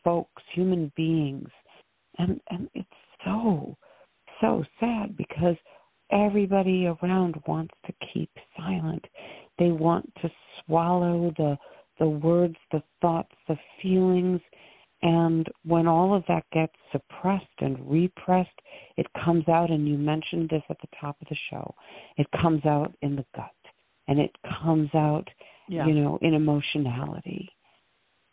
[0.03, 1.49] folks, human beings,
[2.17, 2.87] and and it's
[3.25, 3.75] so
[4.41, 5.55] so sad because
[6.11, 9.03] everybody around wants to keep silent.
[9.59, 10.29] They want to
[10.65, 11.57] swallow the
[11.99, 14.39] the words, the thoughts, the feelings,
[15.07, 18.49] and when all of that gets suppressed and repressed,
[18.97, 21.73] it comes out, and you mentioned this at the top of the show,
[22.17, 23.45] it comes out in the gut
[24.09, 24.31] and it
[24.61, 25.25] comes out,
[25.69, 25.87] yeah.
[25.87, 27.49] you know, in emotionality.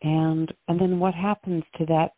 [0.03, 2.11] And and then what happens to that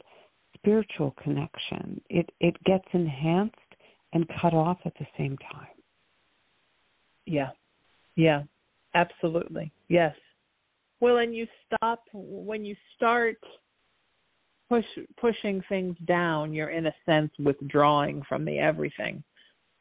[0.54, 2.00] spiritual connection?
[2.09, 3.57] It it gets enhanced
[4.14, 5.68] and cut off at the same time.
[7.26, 7.50] Yeah.
[8.14, 8.44] Yeah.
[8.94, 9.70] Absolutely.
[9.88, 10.14] Yes.
[11.00, 13.36] Well, and you stop when you start
[14.68, 14.84] push
[15.20, 19.22] pushing things down, you're in a sense withdrawing from the everything.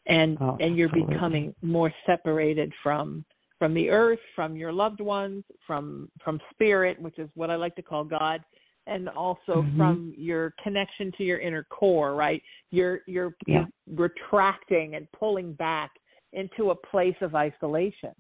[0.08, 1.16] And oh, and you're absolutely.
[1.16, 3.26] becoming more separated from
[3.58, 7.76] from the earth, from your loved ones, from from spirit, which is what I like
[7.78, 8.42] to call God,
[8.88, 9.78] and also mm-hmm.
[9.78, 12.42] from your connection to your inner core, right?
[12.72, 13.66] You're you're, yeah.
[13.88, 15.92] you're retracting and pulling back
[16.34, 18.14] into a place of isolation.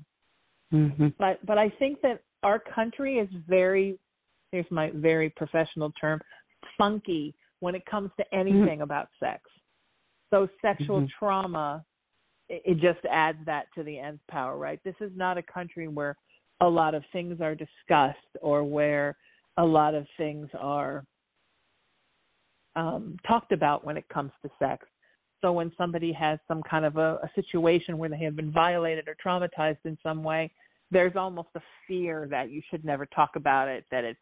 [0.73, 1.07] Mm-hmm.
[1.19, 3.99] But but I think that our country is very
[4.51, 6.19] here's my very professional term
[6.77, 8.39] funky when it comes to Mm-hmm.
[8.39, 8.81] anything mm-hmm.
[8.81, 9.41] about sex.
[10.31, 11.17] So sexual mm-hmm.
[11.17, 11.85] trauma
[12.49, 14.79] it, it just adds that to the nth power, right?
[14.83, 16.15] This is not a country where
[16.61, 19.17] a lot of things are discussed or where
[19.57, 21.05] a lot of things are
[22.75, 24.85] um, talked about when it comes to sex.
[25.41, 29.07] So when somebody has some kind of a, a situation where they have been violated
[29.07, 30.51] or traumatized in some way,
[30.91, 34.19] there's almost a fear that you should never talk about it, that it's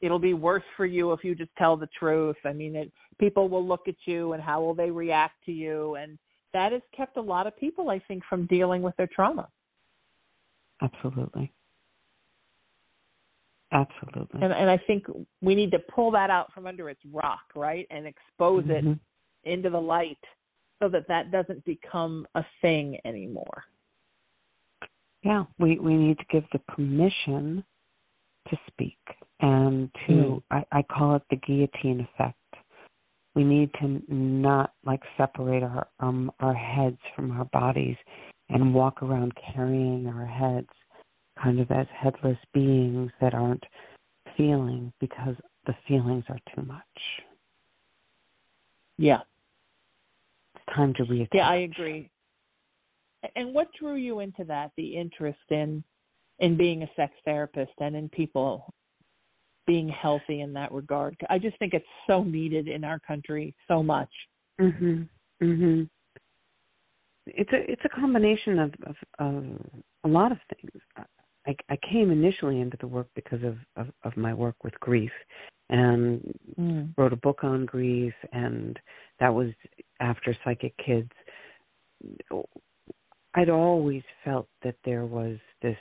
[0.00, 2.36] it'll be worse for you if you just tell the truth.
[2.44, 5.96] I mean, it, people will look at you and how will they react to you,
[5.96, 6.18] and
[6.52, 9.48] that has kept a lot of people, I think, from dealing with their trauma.
[10.82, 11.52] Absolutely.
[13.72, 14.40] Absolutely.
[14.40, 15.04] And, and I think
[15.42, 18.92] we need to pull that out from under its rock, right, and expose mm-hmm.
[18.92, 18.98] it
[19.52, 20.18] into the light
[20.80, 23.64] so that that doesn't become a thing anymore.
[25.24, 27.64] Yeah, we we need to give the permission
[28.50, 28.98] to speak
[29.40, 30.42] and to mm.
[30.50, 32.38] I, I call it the guillotine effect.
[33.34, 37.96] We need to not like separate our um our heads from our bodies
[38.48, 40.68] and walk around carrying our heads
[41.42, 43.64] kind of as headless beings that aren't
[44.36, 45.34] feeling because
[45.66, 46.82] the feelings are too much.
[48.98, 49.20] Yeah.
[50.54, 51.28] It's time to reattach.
[51.32, 52.10] Yeah, I agree.
[53.36, 55.82] And what drew you into that, the interest in
[56.38, 58.72] in being a sex therapist and in people
[59.66, 61.16] being healthy in that regard?
[61.30, 64.10] I just think it's so needed in our country so much.
[64.60, 65.08] Mhm.
[65.40, 65.88] Mhm.
[67.26, 69.60] It's a it's a combination of of, of
[70.04, 70.82] a lot of things.
[71.46, 75.12] I, I came initially into the work because of, of, of my work with grief
[75.70, 76.92] and mm.
[76.96, 78.78] wrote a book on grief and
[79.20, 79.48] that was
[80.00, 81.10] after psychic kids
[83.34, 85.76] i'd always felt that there was this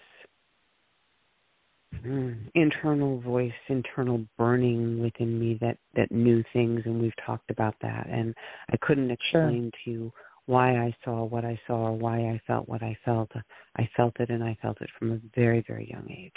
[2.56, 8.08] internal voice internal burning within me that that knew things and we've talked about that
[8.10, 8.34] and
[8.72, 9.80] i couldn't explain sure.
[9.84, 10.14] to you
[10.45, 13.32] why I saw what I saw or why I felt what I felt.
[13.78, 16.32] I felt it and I felt it from a very, very young age.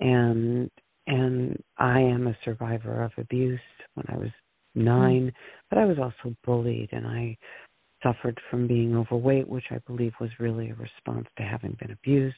[0.00, 0.70] And
[1.06, 3.60] and I am a survivor of abuse
[3.94, 4.30] when I was
[4.74, 5.32] 9 mm.
[5.70, 7.36] but I was also bullied and I
[8.02, 12.36] suffered from being overweight, which I believe was really a response to having been abused.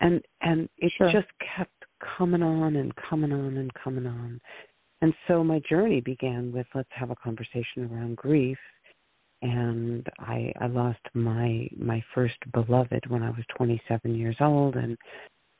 [0.00, 1.10] And and it sure.
[1.12, 1.79] just kept
[2.16, 4.40] coming on and coming on and coming on.
[5.02, 8.58] And so my journey began with let's have a conversation around grief
[9.42, 14.96] and I I lost my my first beloved when I was 27 years old and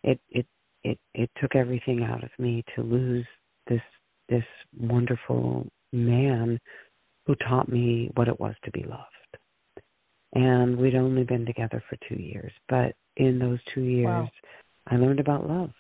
[0.03, 0.47] it it
[0.85, 3.27] it it took everything out of me to lose
[3.69, 3.81] this
[4.29, 4.45] this
[4.79, 6.59] wonderful man
[7.27, 9.05] who taught me what it was to be loved.
[10.35, 14.31] And we'd only been together for 2 years, but in those 2 years wow.
[14.87, 15.71] I learned about love.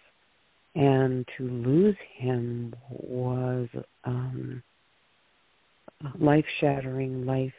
[0.74, 3.68] And to lose him was
[4.04, 4.62] um
[6.18, 7.52] life shattering, life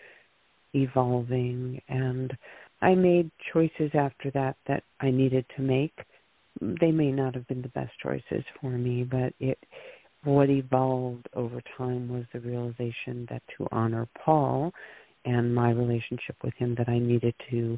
[0.73, 2.35] evolving and
[2.81, 5.93] I made choices after that that I needed to make.
[6.59, 9.59] They may not have been the best choices for me, but it
[10.23, 14.71] what evolved over time was the realization that to honor Paul
[15.25, 17.77] and my relationship with him that I needed to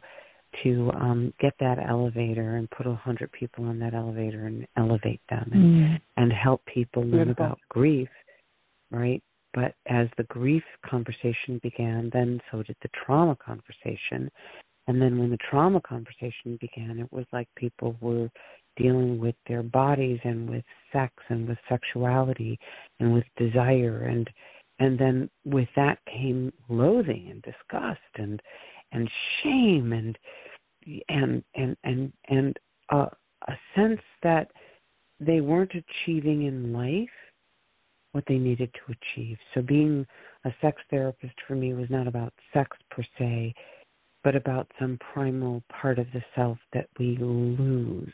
[0.63, 5.21] to um get that elevator and put a hundred people on that elevator and elevate
[5.29, 6.01] them and, mm.
[6.17, 7.45] and help people learn Beautiful.
[7.45, 8.09] about grief,
[8.91, 9.21] right?
[9.53, 14.29] But as the grief conversation began, then so did the trauma conversation.
[14.87, 18.29] And then when the trauma conversation began, it was like people were
[18.77, 22.59] dealing with their bodies and with sex and with sexuality
[22.99, 24.29] and with desire and
[24.79, 28.41] and then with that came loathing and disgust and
[28.91, 29.09] and
[29.41, 30.17] shame and
[31.09, 32.59] and and and and
[32.91, 33.07] a,
[33.47, 34.51] a sense that
[35.19, 37.09] they weren't achieving in life
[38.11, 39.37] what they needed to achieve.
[39.53, 40.05] So being
[40.45, 43.53] a sex therapist for me was not about sex per se,
[44.23, 48.13] but about some primal part of the self that we lose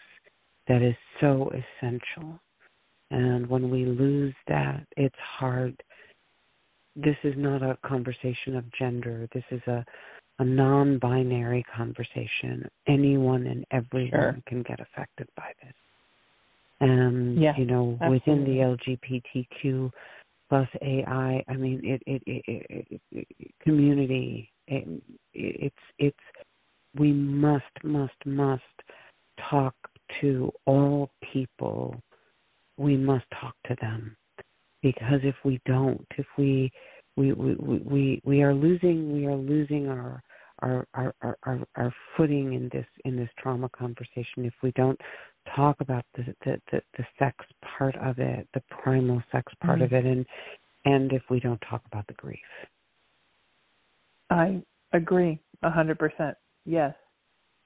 [0.68, 2.40] that is so essential.
[3.12, 5.82] And when we lose that, it's hard.
[6.96, 9.28] This is not a conversation of gender.
[9.34, 9.84] This is a
[10.40, 12.68] a non-binary conversation.
[12.88, 14.38] Anyone and everyone sure.
[14.48, 15.74] can get affected by this.
[16.82, 18.34] And yeah, you know, absolutely.
[18.34, 18.98] within the
[19.64, 19.92] LGBTQ
[20.48, 23.28] plus AI, I mean, it it, it, it, it
[23.62, 24.50] community.
[24.68, 24.88] It,
[25.34, 26.18] it's it's
[26.98, 28.64] we must must must
[29.50, 29.76] talk
[30.22, 32.02] to all people.
[32.78, 34.16] We must talk to them
[34.82, 36.72] because if we don't, if we
[37.20, 40.24] we we we we are losing we are losing our
[40.62, 45.00] our, our, our, our footing in this in this trauma conversation if we don't
[45.56, 47.36] talk about the the, the, the sex
[47.78, 49.96] part of it, the primal sex part mm-hmm.
[49.96, 50.26] of it, and
[50.86, 52.40] and if we don't talk about the grief.
[54.30, 54.62] I
[54.94, 56.36] agree a hundred percent.
[56.66, 56.94] Yes,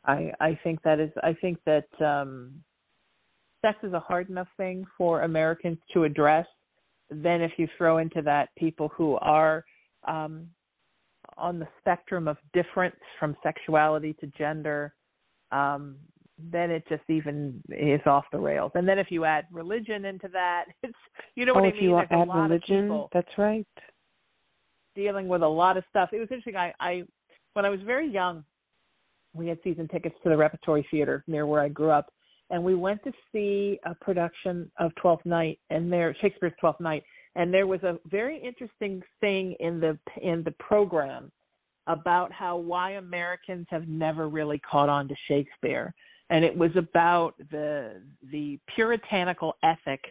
[0.06, 2.54] I I think that is I think that um,
[3.62, 6.48] sex is a hard enough thing for Americans to address.
[7.10, 9.66] Then if you throw into that people who are
[10.08, 10.48] um,
[11.38, 14.94] on the spectrum of difference from sexuality to gender,
[15.52, 15.96] um,
[16.52, 18.72] then it just even is off the rails.
[18.76, 20.94] And then if you add religion into that, it's
[21.36, 21.90] you know oh, what if I mean.
[21.90, 23.68] You There's add religion, that's right.
[24.96, 26.10] Dealing with a lot of stuff.
[26.12, 26.56] It was interesting.
[26.56, 27.04] I, I
[27.54, 28.44] when I was very young,
[29.34, 32.12] we had season tickets to the Repertory Theater near where I grew up,
[32.54, 37.04] and we went to see a production of Twelfth Night and there Shakespeare's Twelfth Night,
[37.36, 41.32] and there was a very interesting thing in the in the program
[41.88, 45.96] about how why Americans have never really caught on to Shakespeare.
[46.30, 50.02] And it was about the the puritanical ethic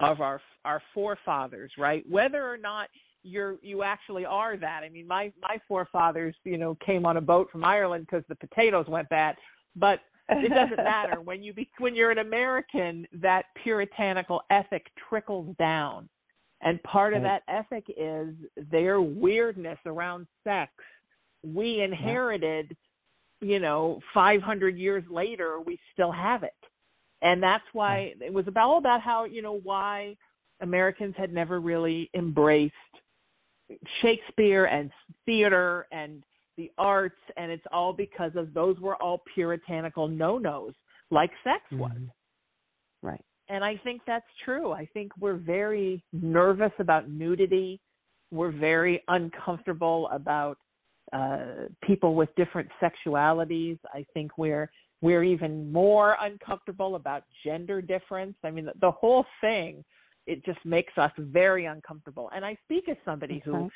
[0.00, 2.02] of our our forefathers right?
[2.08, 2.88] Whether or not
[3.22, 4.80] you're you actually are that.
[4.84, 8.36] I mean my my forefathers you know came on a boat from ireland because the
[8.36, 9.36] potatoes went bad.
[9.76, 10.00] But
[10.30, 11.20] it doesn't matter.
[11.24, 16.08] When you be when you're an american that puritanical ethic trickles down.
[16.62, 18.34] And part of that ethic is
[18.70, 20.70] their weirdness around sex.
[21.42, 22.76] We inherited,
[23.40, 26.52] you know, 500 years later, we still have it.
[27.22, 30.16] And that's why it was about all about how, you know, why
[30.60, 32.74] Americans had never really embraced
[34.02, 34.90] Shakespeare and
[35.26, 36.22] theater and
[36.56, 37.18] the arts.
[37.36, 40.74] And it's all because of those were all puritanical no nos,
[41.10, 41.92] like sex was.
[41.92, 43.06] Mm-hmm.
[43.06, 43.24] Right.
[43.48, 44.72] And I think that's true.
[44.72, 47.80] I think we're very nervous about nudity.
[48.30, 50.56] We're very uncomfortable about
[51.12, 53.78] uh, people with different sexualities.
[53.92, 54.70] I think we're
[55.02, 58.36] we're even more uncomfortable about gender difference.
[58.44, 59.82] I mean, the, the whole thing
[60.26, 62.30] it just makes us very uncomfortable.
[62.34, 63.50] And I speak as somebody okay.
[63.50, 63.70] who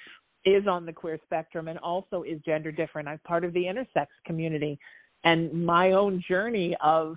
[0.44, 3.08] is on the queer spectrum and also is gender different.
[3.08, 4.78] I'm part of the intersex community,
[5.24, 7.16] and my own journey of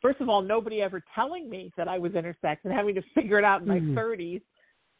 [0.00, 3.38] first of all, nobody ever telling me that I was intersex and having to figure
[3.38, 4.42] it out in my 30s,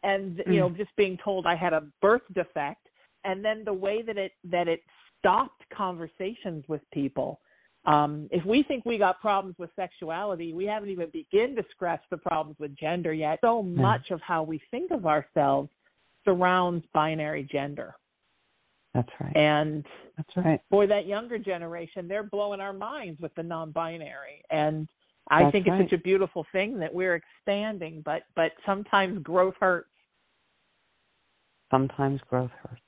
[0.05, 0.77] and you know, Mm.
[0.77, 2.89] just being told I had a birth defect,
[3.25, 4.83] and then the way that it that it
[5.19, 7.41] stopped conversations with people.
[7.85, 12.03] Um, if we think we got problems with sexuality, we haven't even begun to scratch
[12.11, 13.41] the problems with gender yet.
[13.41, 15.69] So much of how we think of ourselves
[16.25, 17.95] surrounds binary gender.
[18.95, 19.37] That's right.
[19.37, 20.61] And that's right.
[20.70, 24.89] For that younger generation, they're blowing our minds with the non-binary, and
[25.31, 25.89] I that's think it's right.
[25.89, 28.03] such a beautiful thing that we're expanding.
[28.05, 29.89] But but sometimes growth hurts.
[31.70, 32.81] Sometimes growth hurts.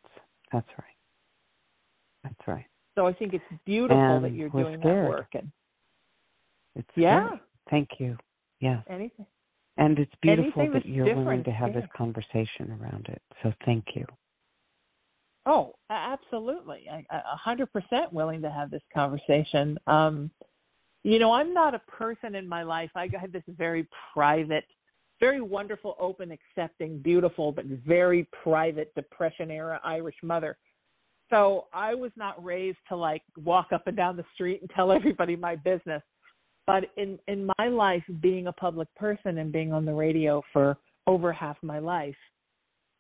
[0.53, 0.95] That's right.
[2.23, 2.67] That's right.
[2.95, 5.07] So I think it's beautiful and that you're doing scared.
[5.07, 5.29] that work.
[5.35, 5.51] And
[6.77, 7.27] it's yeah.
[7.27, 7.41] Scary.
[7.71, 8.17] Thank you.
[8.61, 8.83] Yeah.
[8.89, 9.27] Anything.
[9.77, 11.81] And it's beautiful that you're willing to have yeah.
[11.81, 13.21] this conversation around it.
[13.43, 14.07] So thank you.
[15.47, 16.85] Oh, absolutely.
[16.91, 19.77] I, a hundred percent willing to have this conversation.
[19.87, 20.31] Um,
[21.03, 22.91] you know, I'm not a person in my life.
[22.97, 24.65] I had this very private,
[25.21, 30.57] very wonderful, open, accepting, beautiful, but very private depression era Irish mother.
[31.31, 34.93] So I was not raised to like walk up and down the street and tell
[34.93, 36.03] everybody my business.
[36.67, 40.77] But in in my life, being a public person and being on the radio for
[41.07, 42.17] over half my life,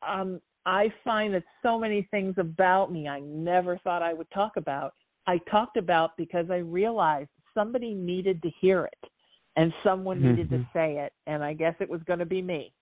[0.07, 4.57] um, I find that so many things about me I never thought I would talk
[4.57, 4.93] about.
[5.27, 9.11] I talked about because I realized somebody needed to hear it
[9.57, 10.31] and someone mm-hmm.
[10.31, 11.13] needed to say it.
[11.27, 12.73] And I guess it was going to be me.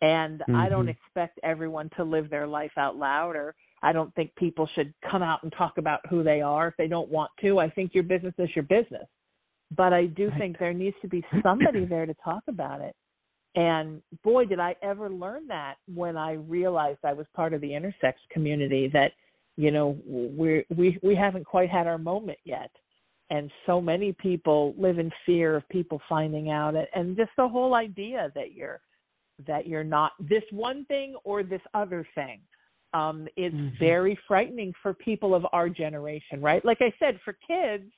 [0.00, 0.56] And mm-hmm.
[0.56, 4.68] I don't expect everyone to live their life out loud or I don't think people
[4.74, 7.58] should come out and talk about who they are if they don't want to.
[7.58, 9.06] I think your business is your business.
[9.76, 10.38] But I do right.
[10.38, 12.94] think there needs to be somebody there to talk about it.
[13.54, 17.68] And boy, did I ever learn that when I realized I was part of the
[17.68, 19.12] intersex community that,
[19.56, 22.70] you know, we we we haven't quite had our moment yet.
[23.28, 27.48] And so many people live in fear of people finding out it and just the
[27.48, 28.80] whole idea that you're
[29.46, 32.40] that you're not this one thing or this other thing
[32.94, 33.78] um is mm-hmm.
[33.78, 36.64] very frightening for people of our generation, right?
[36.64, 37.90] Like I said, for kids,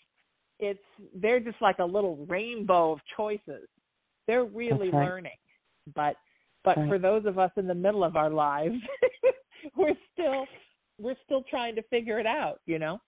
[0.58, 0.80] it's
[1.14, 3.68] they're just like a little rainbow of choices.
[4.26, 5.06] They're really right.
[5.06, 5.32] learning
[5.94, 6.16] but
[6.64, 6.88] but right.
[6.88, 8.76] for those of us in the middle of our lives
[9.76, 10.46] we're still
[10.98, 12.98] we're still trying to figure it out you know?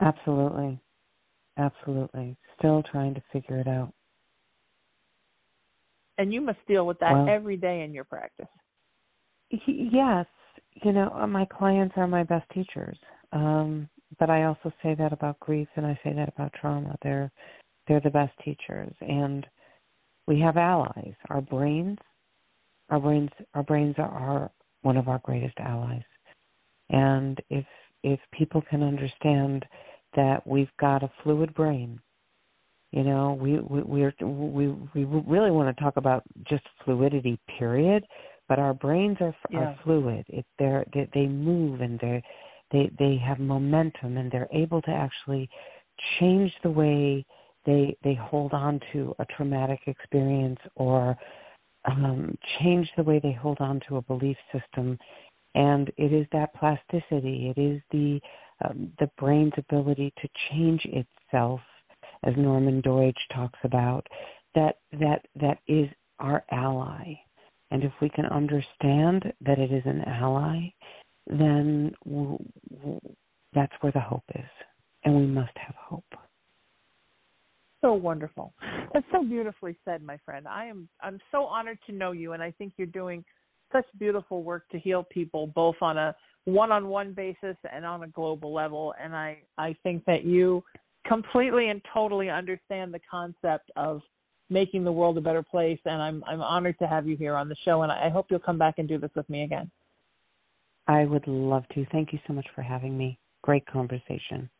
[0.00, 0.78] Absolutely.
[1.56, 2.36] Absolutely.
[2.56, 3.92] Still trying to figure it out.
[6.18, 8.46] And you must deal with that every day in your practice.
[9.66, 10.26] Yes.
[10.84, 12.98] You know uh, my clients are my best teachers.
[13.32, 13.88] Um
[14.18, 17.30] but i also say that about grief and i say that about trauma they're
[17.86, 19.46] they're the best teachers and
[20.28, 21.14] we have allies.
[21.30, 21.96] Our brains,
[22.90, 24.50] our brains, our brains are
[24.82, 26.04] one of our greatest allies.
[26.90, 27.64] And if
[28.04, 29.64] if people can understand
[30.14, 31.98] that we've got a fluid brain,
[32.92, 38.04] you know, we we we're, we we really want to talk about just fluidity, period.
[38.48, 39.60] But our brains are yeah.
[39.60, 40.26] are fluid.
[40.28, 42.22] It they're they, they move and they
[42.70, 45.48] they they have momentum and they're able to actually
[46.20, 47.24] change the way
[47.66, 51.16] they they hold on to a traumatic experience or
[51.84, 54.98] um, change the way they hold on to a belief system.
[55.54, 57.52] And it is that plasticity.
[57.54, 58.20] It is the
[58.64, 61.60] um, the brain's ability to change itself
[62.24, 64.06] as Norman Doidge talks about
[64.54, 65.88] that that that is
[66.18, 67.14] our ally.
[67.70, 70.70] And if we can understand that it is an ally
[71.28, 72.38] then w-
[72.74, 73.00] w-
[73.54, 74.50] that's where the hope is
[75.04, 76.04] and we must have hope
[77.80, 78.52] so wonderful.
[78.92, 80.48] That's so beautifully said, my friend.
[80.48, 83.24] I am I'm so honored to know you and I think you're doing
[83.72, 86.14] such beautiful work to heal people both on a
[86.46, 90.64] one-on-one basis and on a global level and I I think that you
[91.06, 94.00] completely and totally understand the concept of
[94.50, 97.48] making the world a better place and I'm I'm honored to have you here on
[97.48, 99.70] the show and I hope you'll come back and do this with me again.
[100.88, 101.86] I would love to.
[101.92, 103.18] Thank you so much for having me.
[103.42, 104.50] Great conversation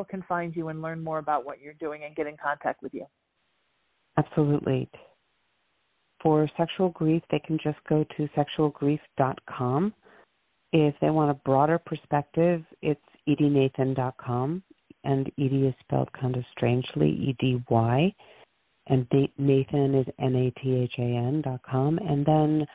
[0.00, 2.82] people can find you and learn more about what you're doing and get in contact
[2.82, 3.06] with you?
[4.16, 4.88] Absolutely.
[6.22, 9.94] For sexual grief, they can just go to sexualgrief.com.
[10.72, 14.62] If they want a broader perspective, it's edynathan.com,
[15.04, 18.14] and Edy is spelled kind of strangely, E D Y,
[18.86, 19.06] and
[19.38, 22.66] Nathan is N A T H A N dot com, and then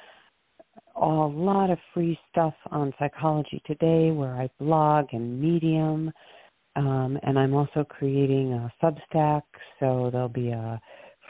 [0.96, 6.12] a lot of free stuff on Psychology Today, where I blog and Medium.
[6.76, 9.44] Um, and I'm also creating a Substack,
[9.80, 10.80] so there'll be a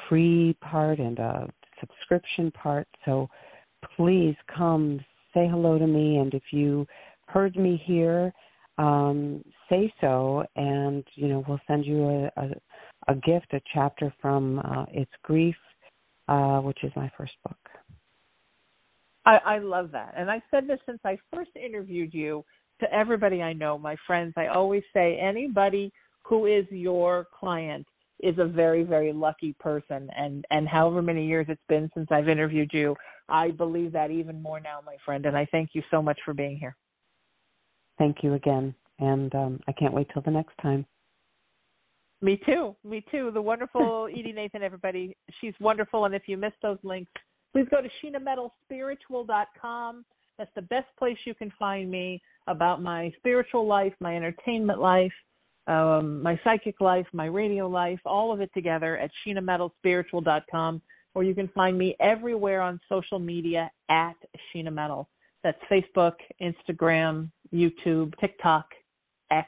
[0.09, 1.47] free part and a
[1.80, 2.88] subscription part.
[3.05, 3.30] So
[3.95, 4.99] please come
[5.34, 6.88] say hello to me, and if you
[7.28, 8.34] heard me here,
[8.78, 12.49] um, say so, and you know we'll send you a, a,
[13.09, 15.55] a gift, a chapter from uh, It's Grief,
[16.28, 17.57] uh, which is my first book.
[19.26, 22.43] I, I love that, and I've said this since I first interviewed you
[22.80, 25.91] to everybody I know, my friends, I always say anybody
[26.23, 27.88] who is your client
[28.21, 32.30] is a very very lucky person and and however many years it's been since I've
[32.30, 32.95] interviewed you,
[33.28, 36.34] I believe that even more now, my friend, and I thank you so much for
[36.34, 36.76] being here.
[37.97, 40.86] Thank you again, and um, I can't wait till the next time.
[42.21, 42.76] Me too.
[42.84, 43.32] Me too.
[43.34, 45.15] The wonderful Edy Nathan, everybody.
[45.41, 46.05] She's wonderful.
[46.05, 47.11] And if you missed those links,
[47.56, 50.06] please go to SheenaMetalSpiritual.com.
[50.38, 55.14] That's the best place you can find me about my spiritual life, my entertainment life,
[55.68, 60.82] um, my psychic life, my radio life, all of it together at SheenaMetalSpiritual.com,
[61.14, 64.18] or you can find me everywhere on social media at
[64.53, 65.08] Sheena Metal.
[65.41, 68.66] That's Facebook, Instagram, YouTube, TikTok,
[69.32, 69.47] X,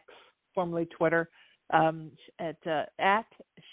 [0.56, 1.30] formerly Twitter.
[1.74, 3.26] Um, at uh, at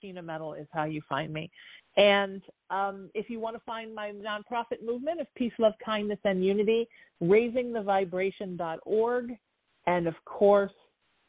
[0.02, 1.48] Sheena Metal is how you find me.
[1.96, 2.42] And
[2.74, 6.88] um, if you want to find my nonprofit movement of peace, love, kindness, and unity,
[7.22, 9.30] raisingthevibration.org.
[9.86, 10.72] And of course,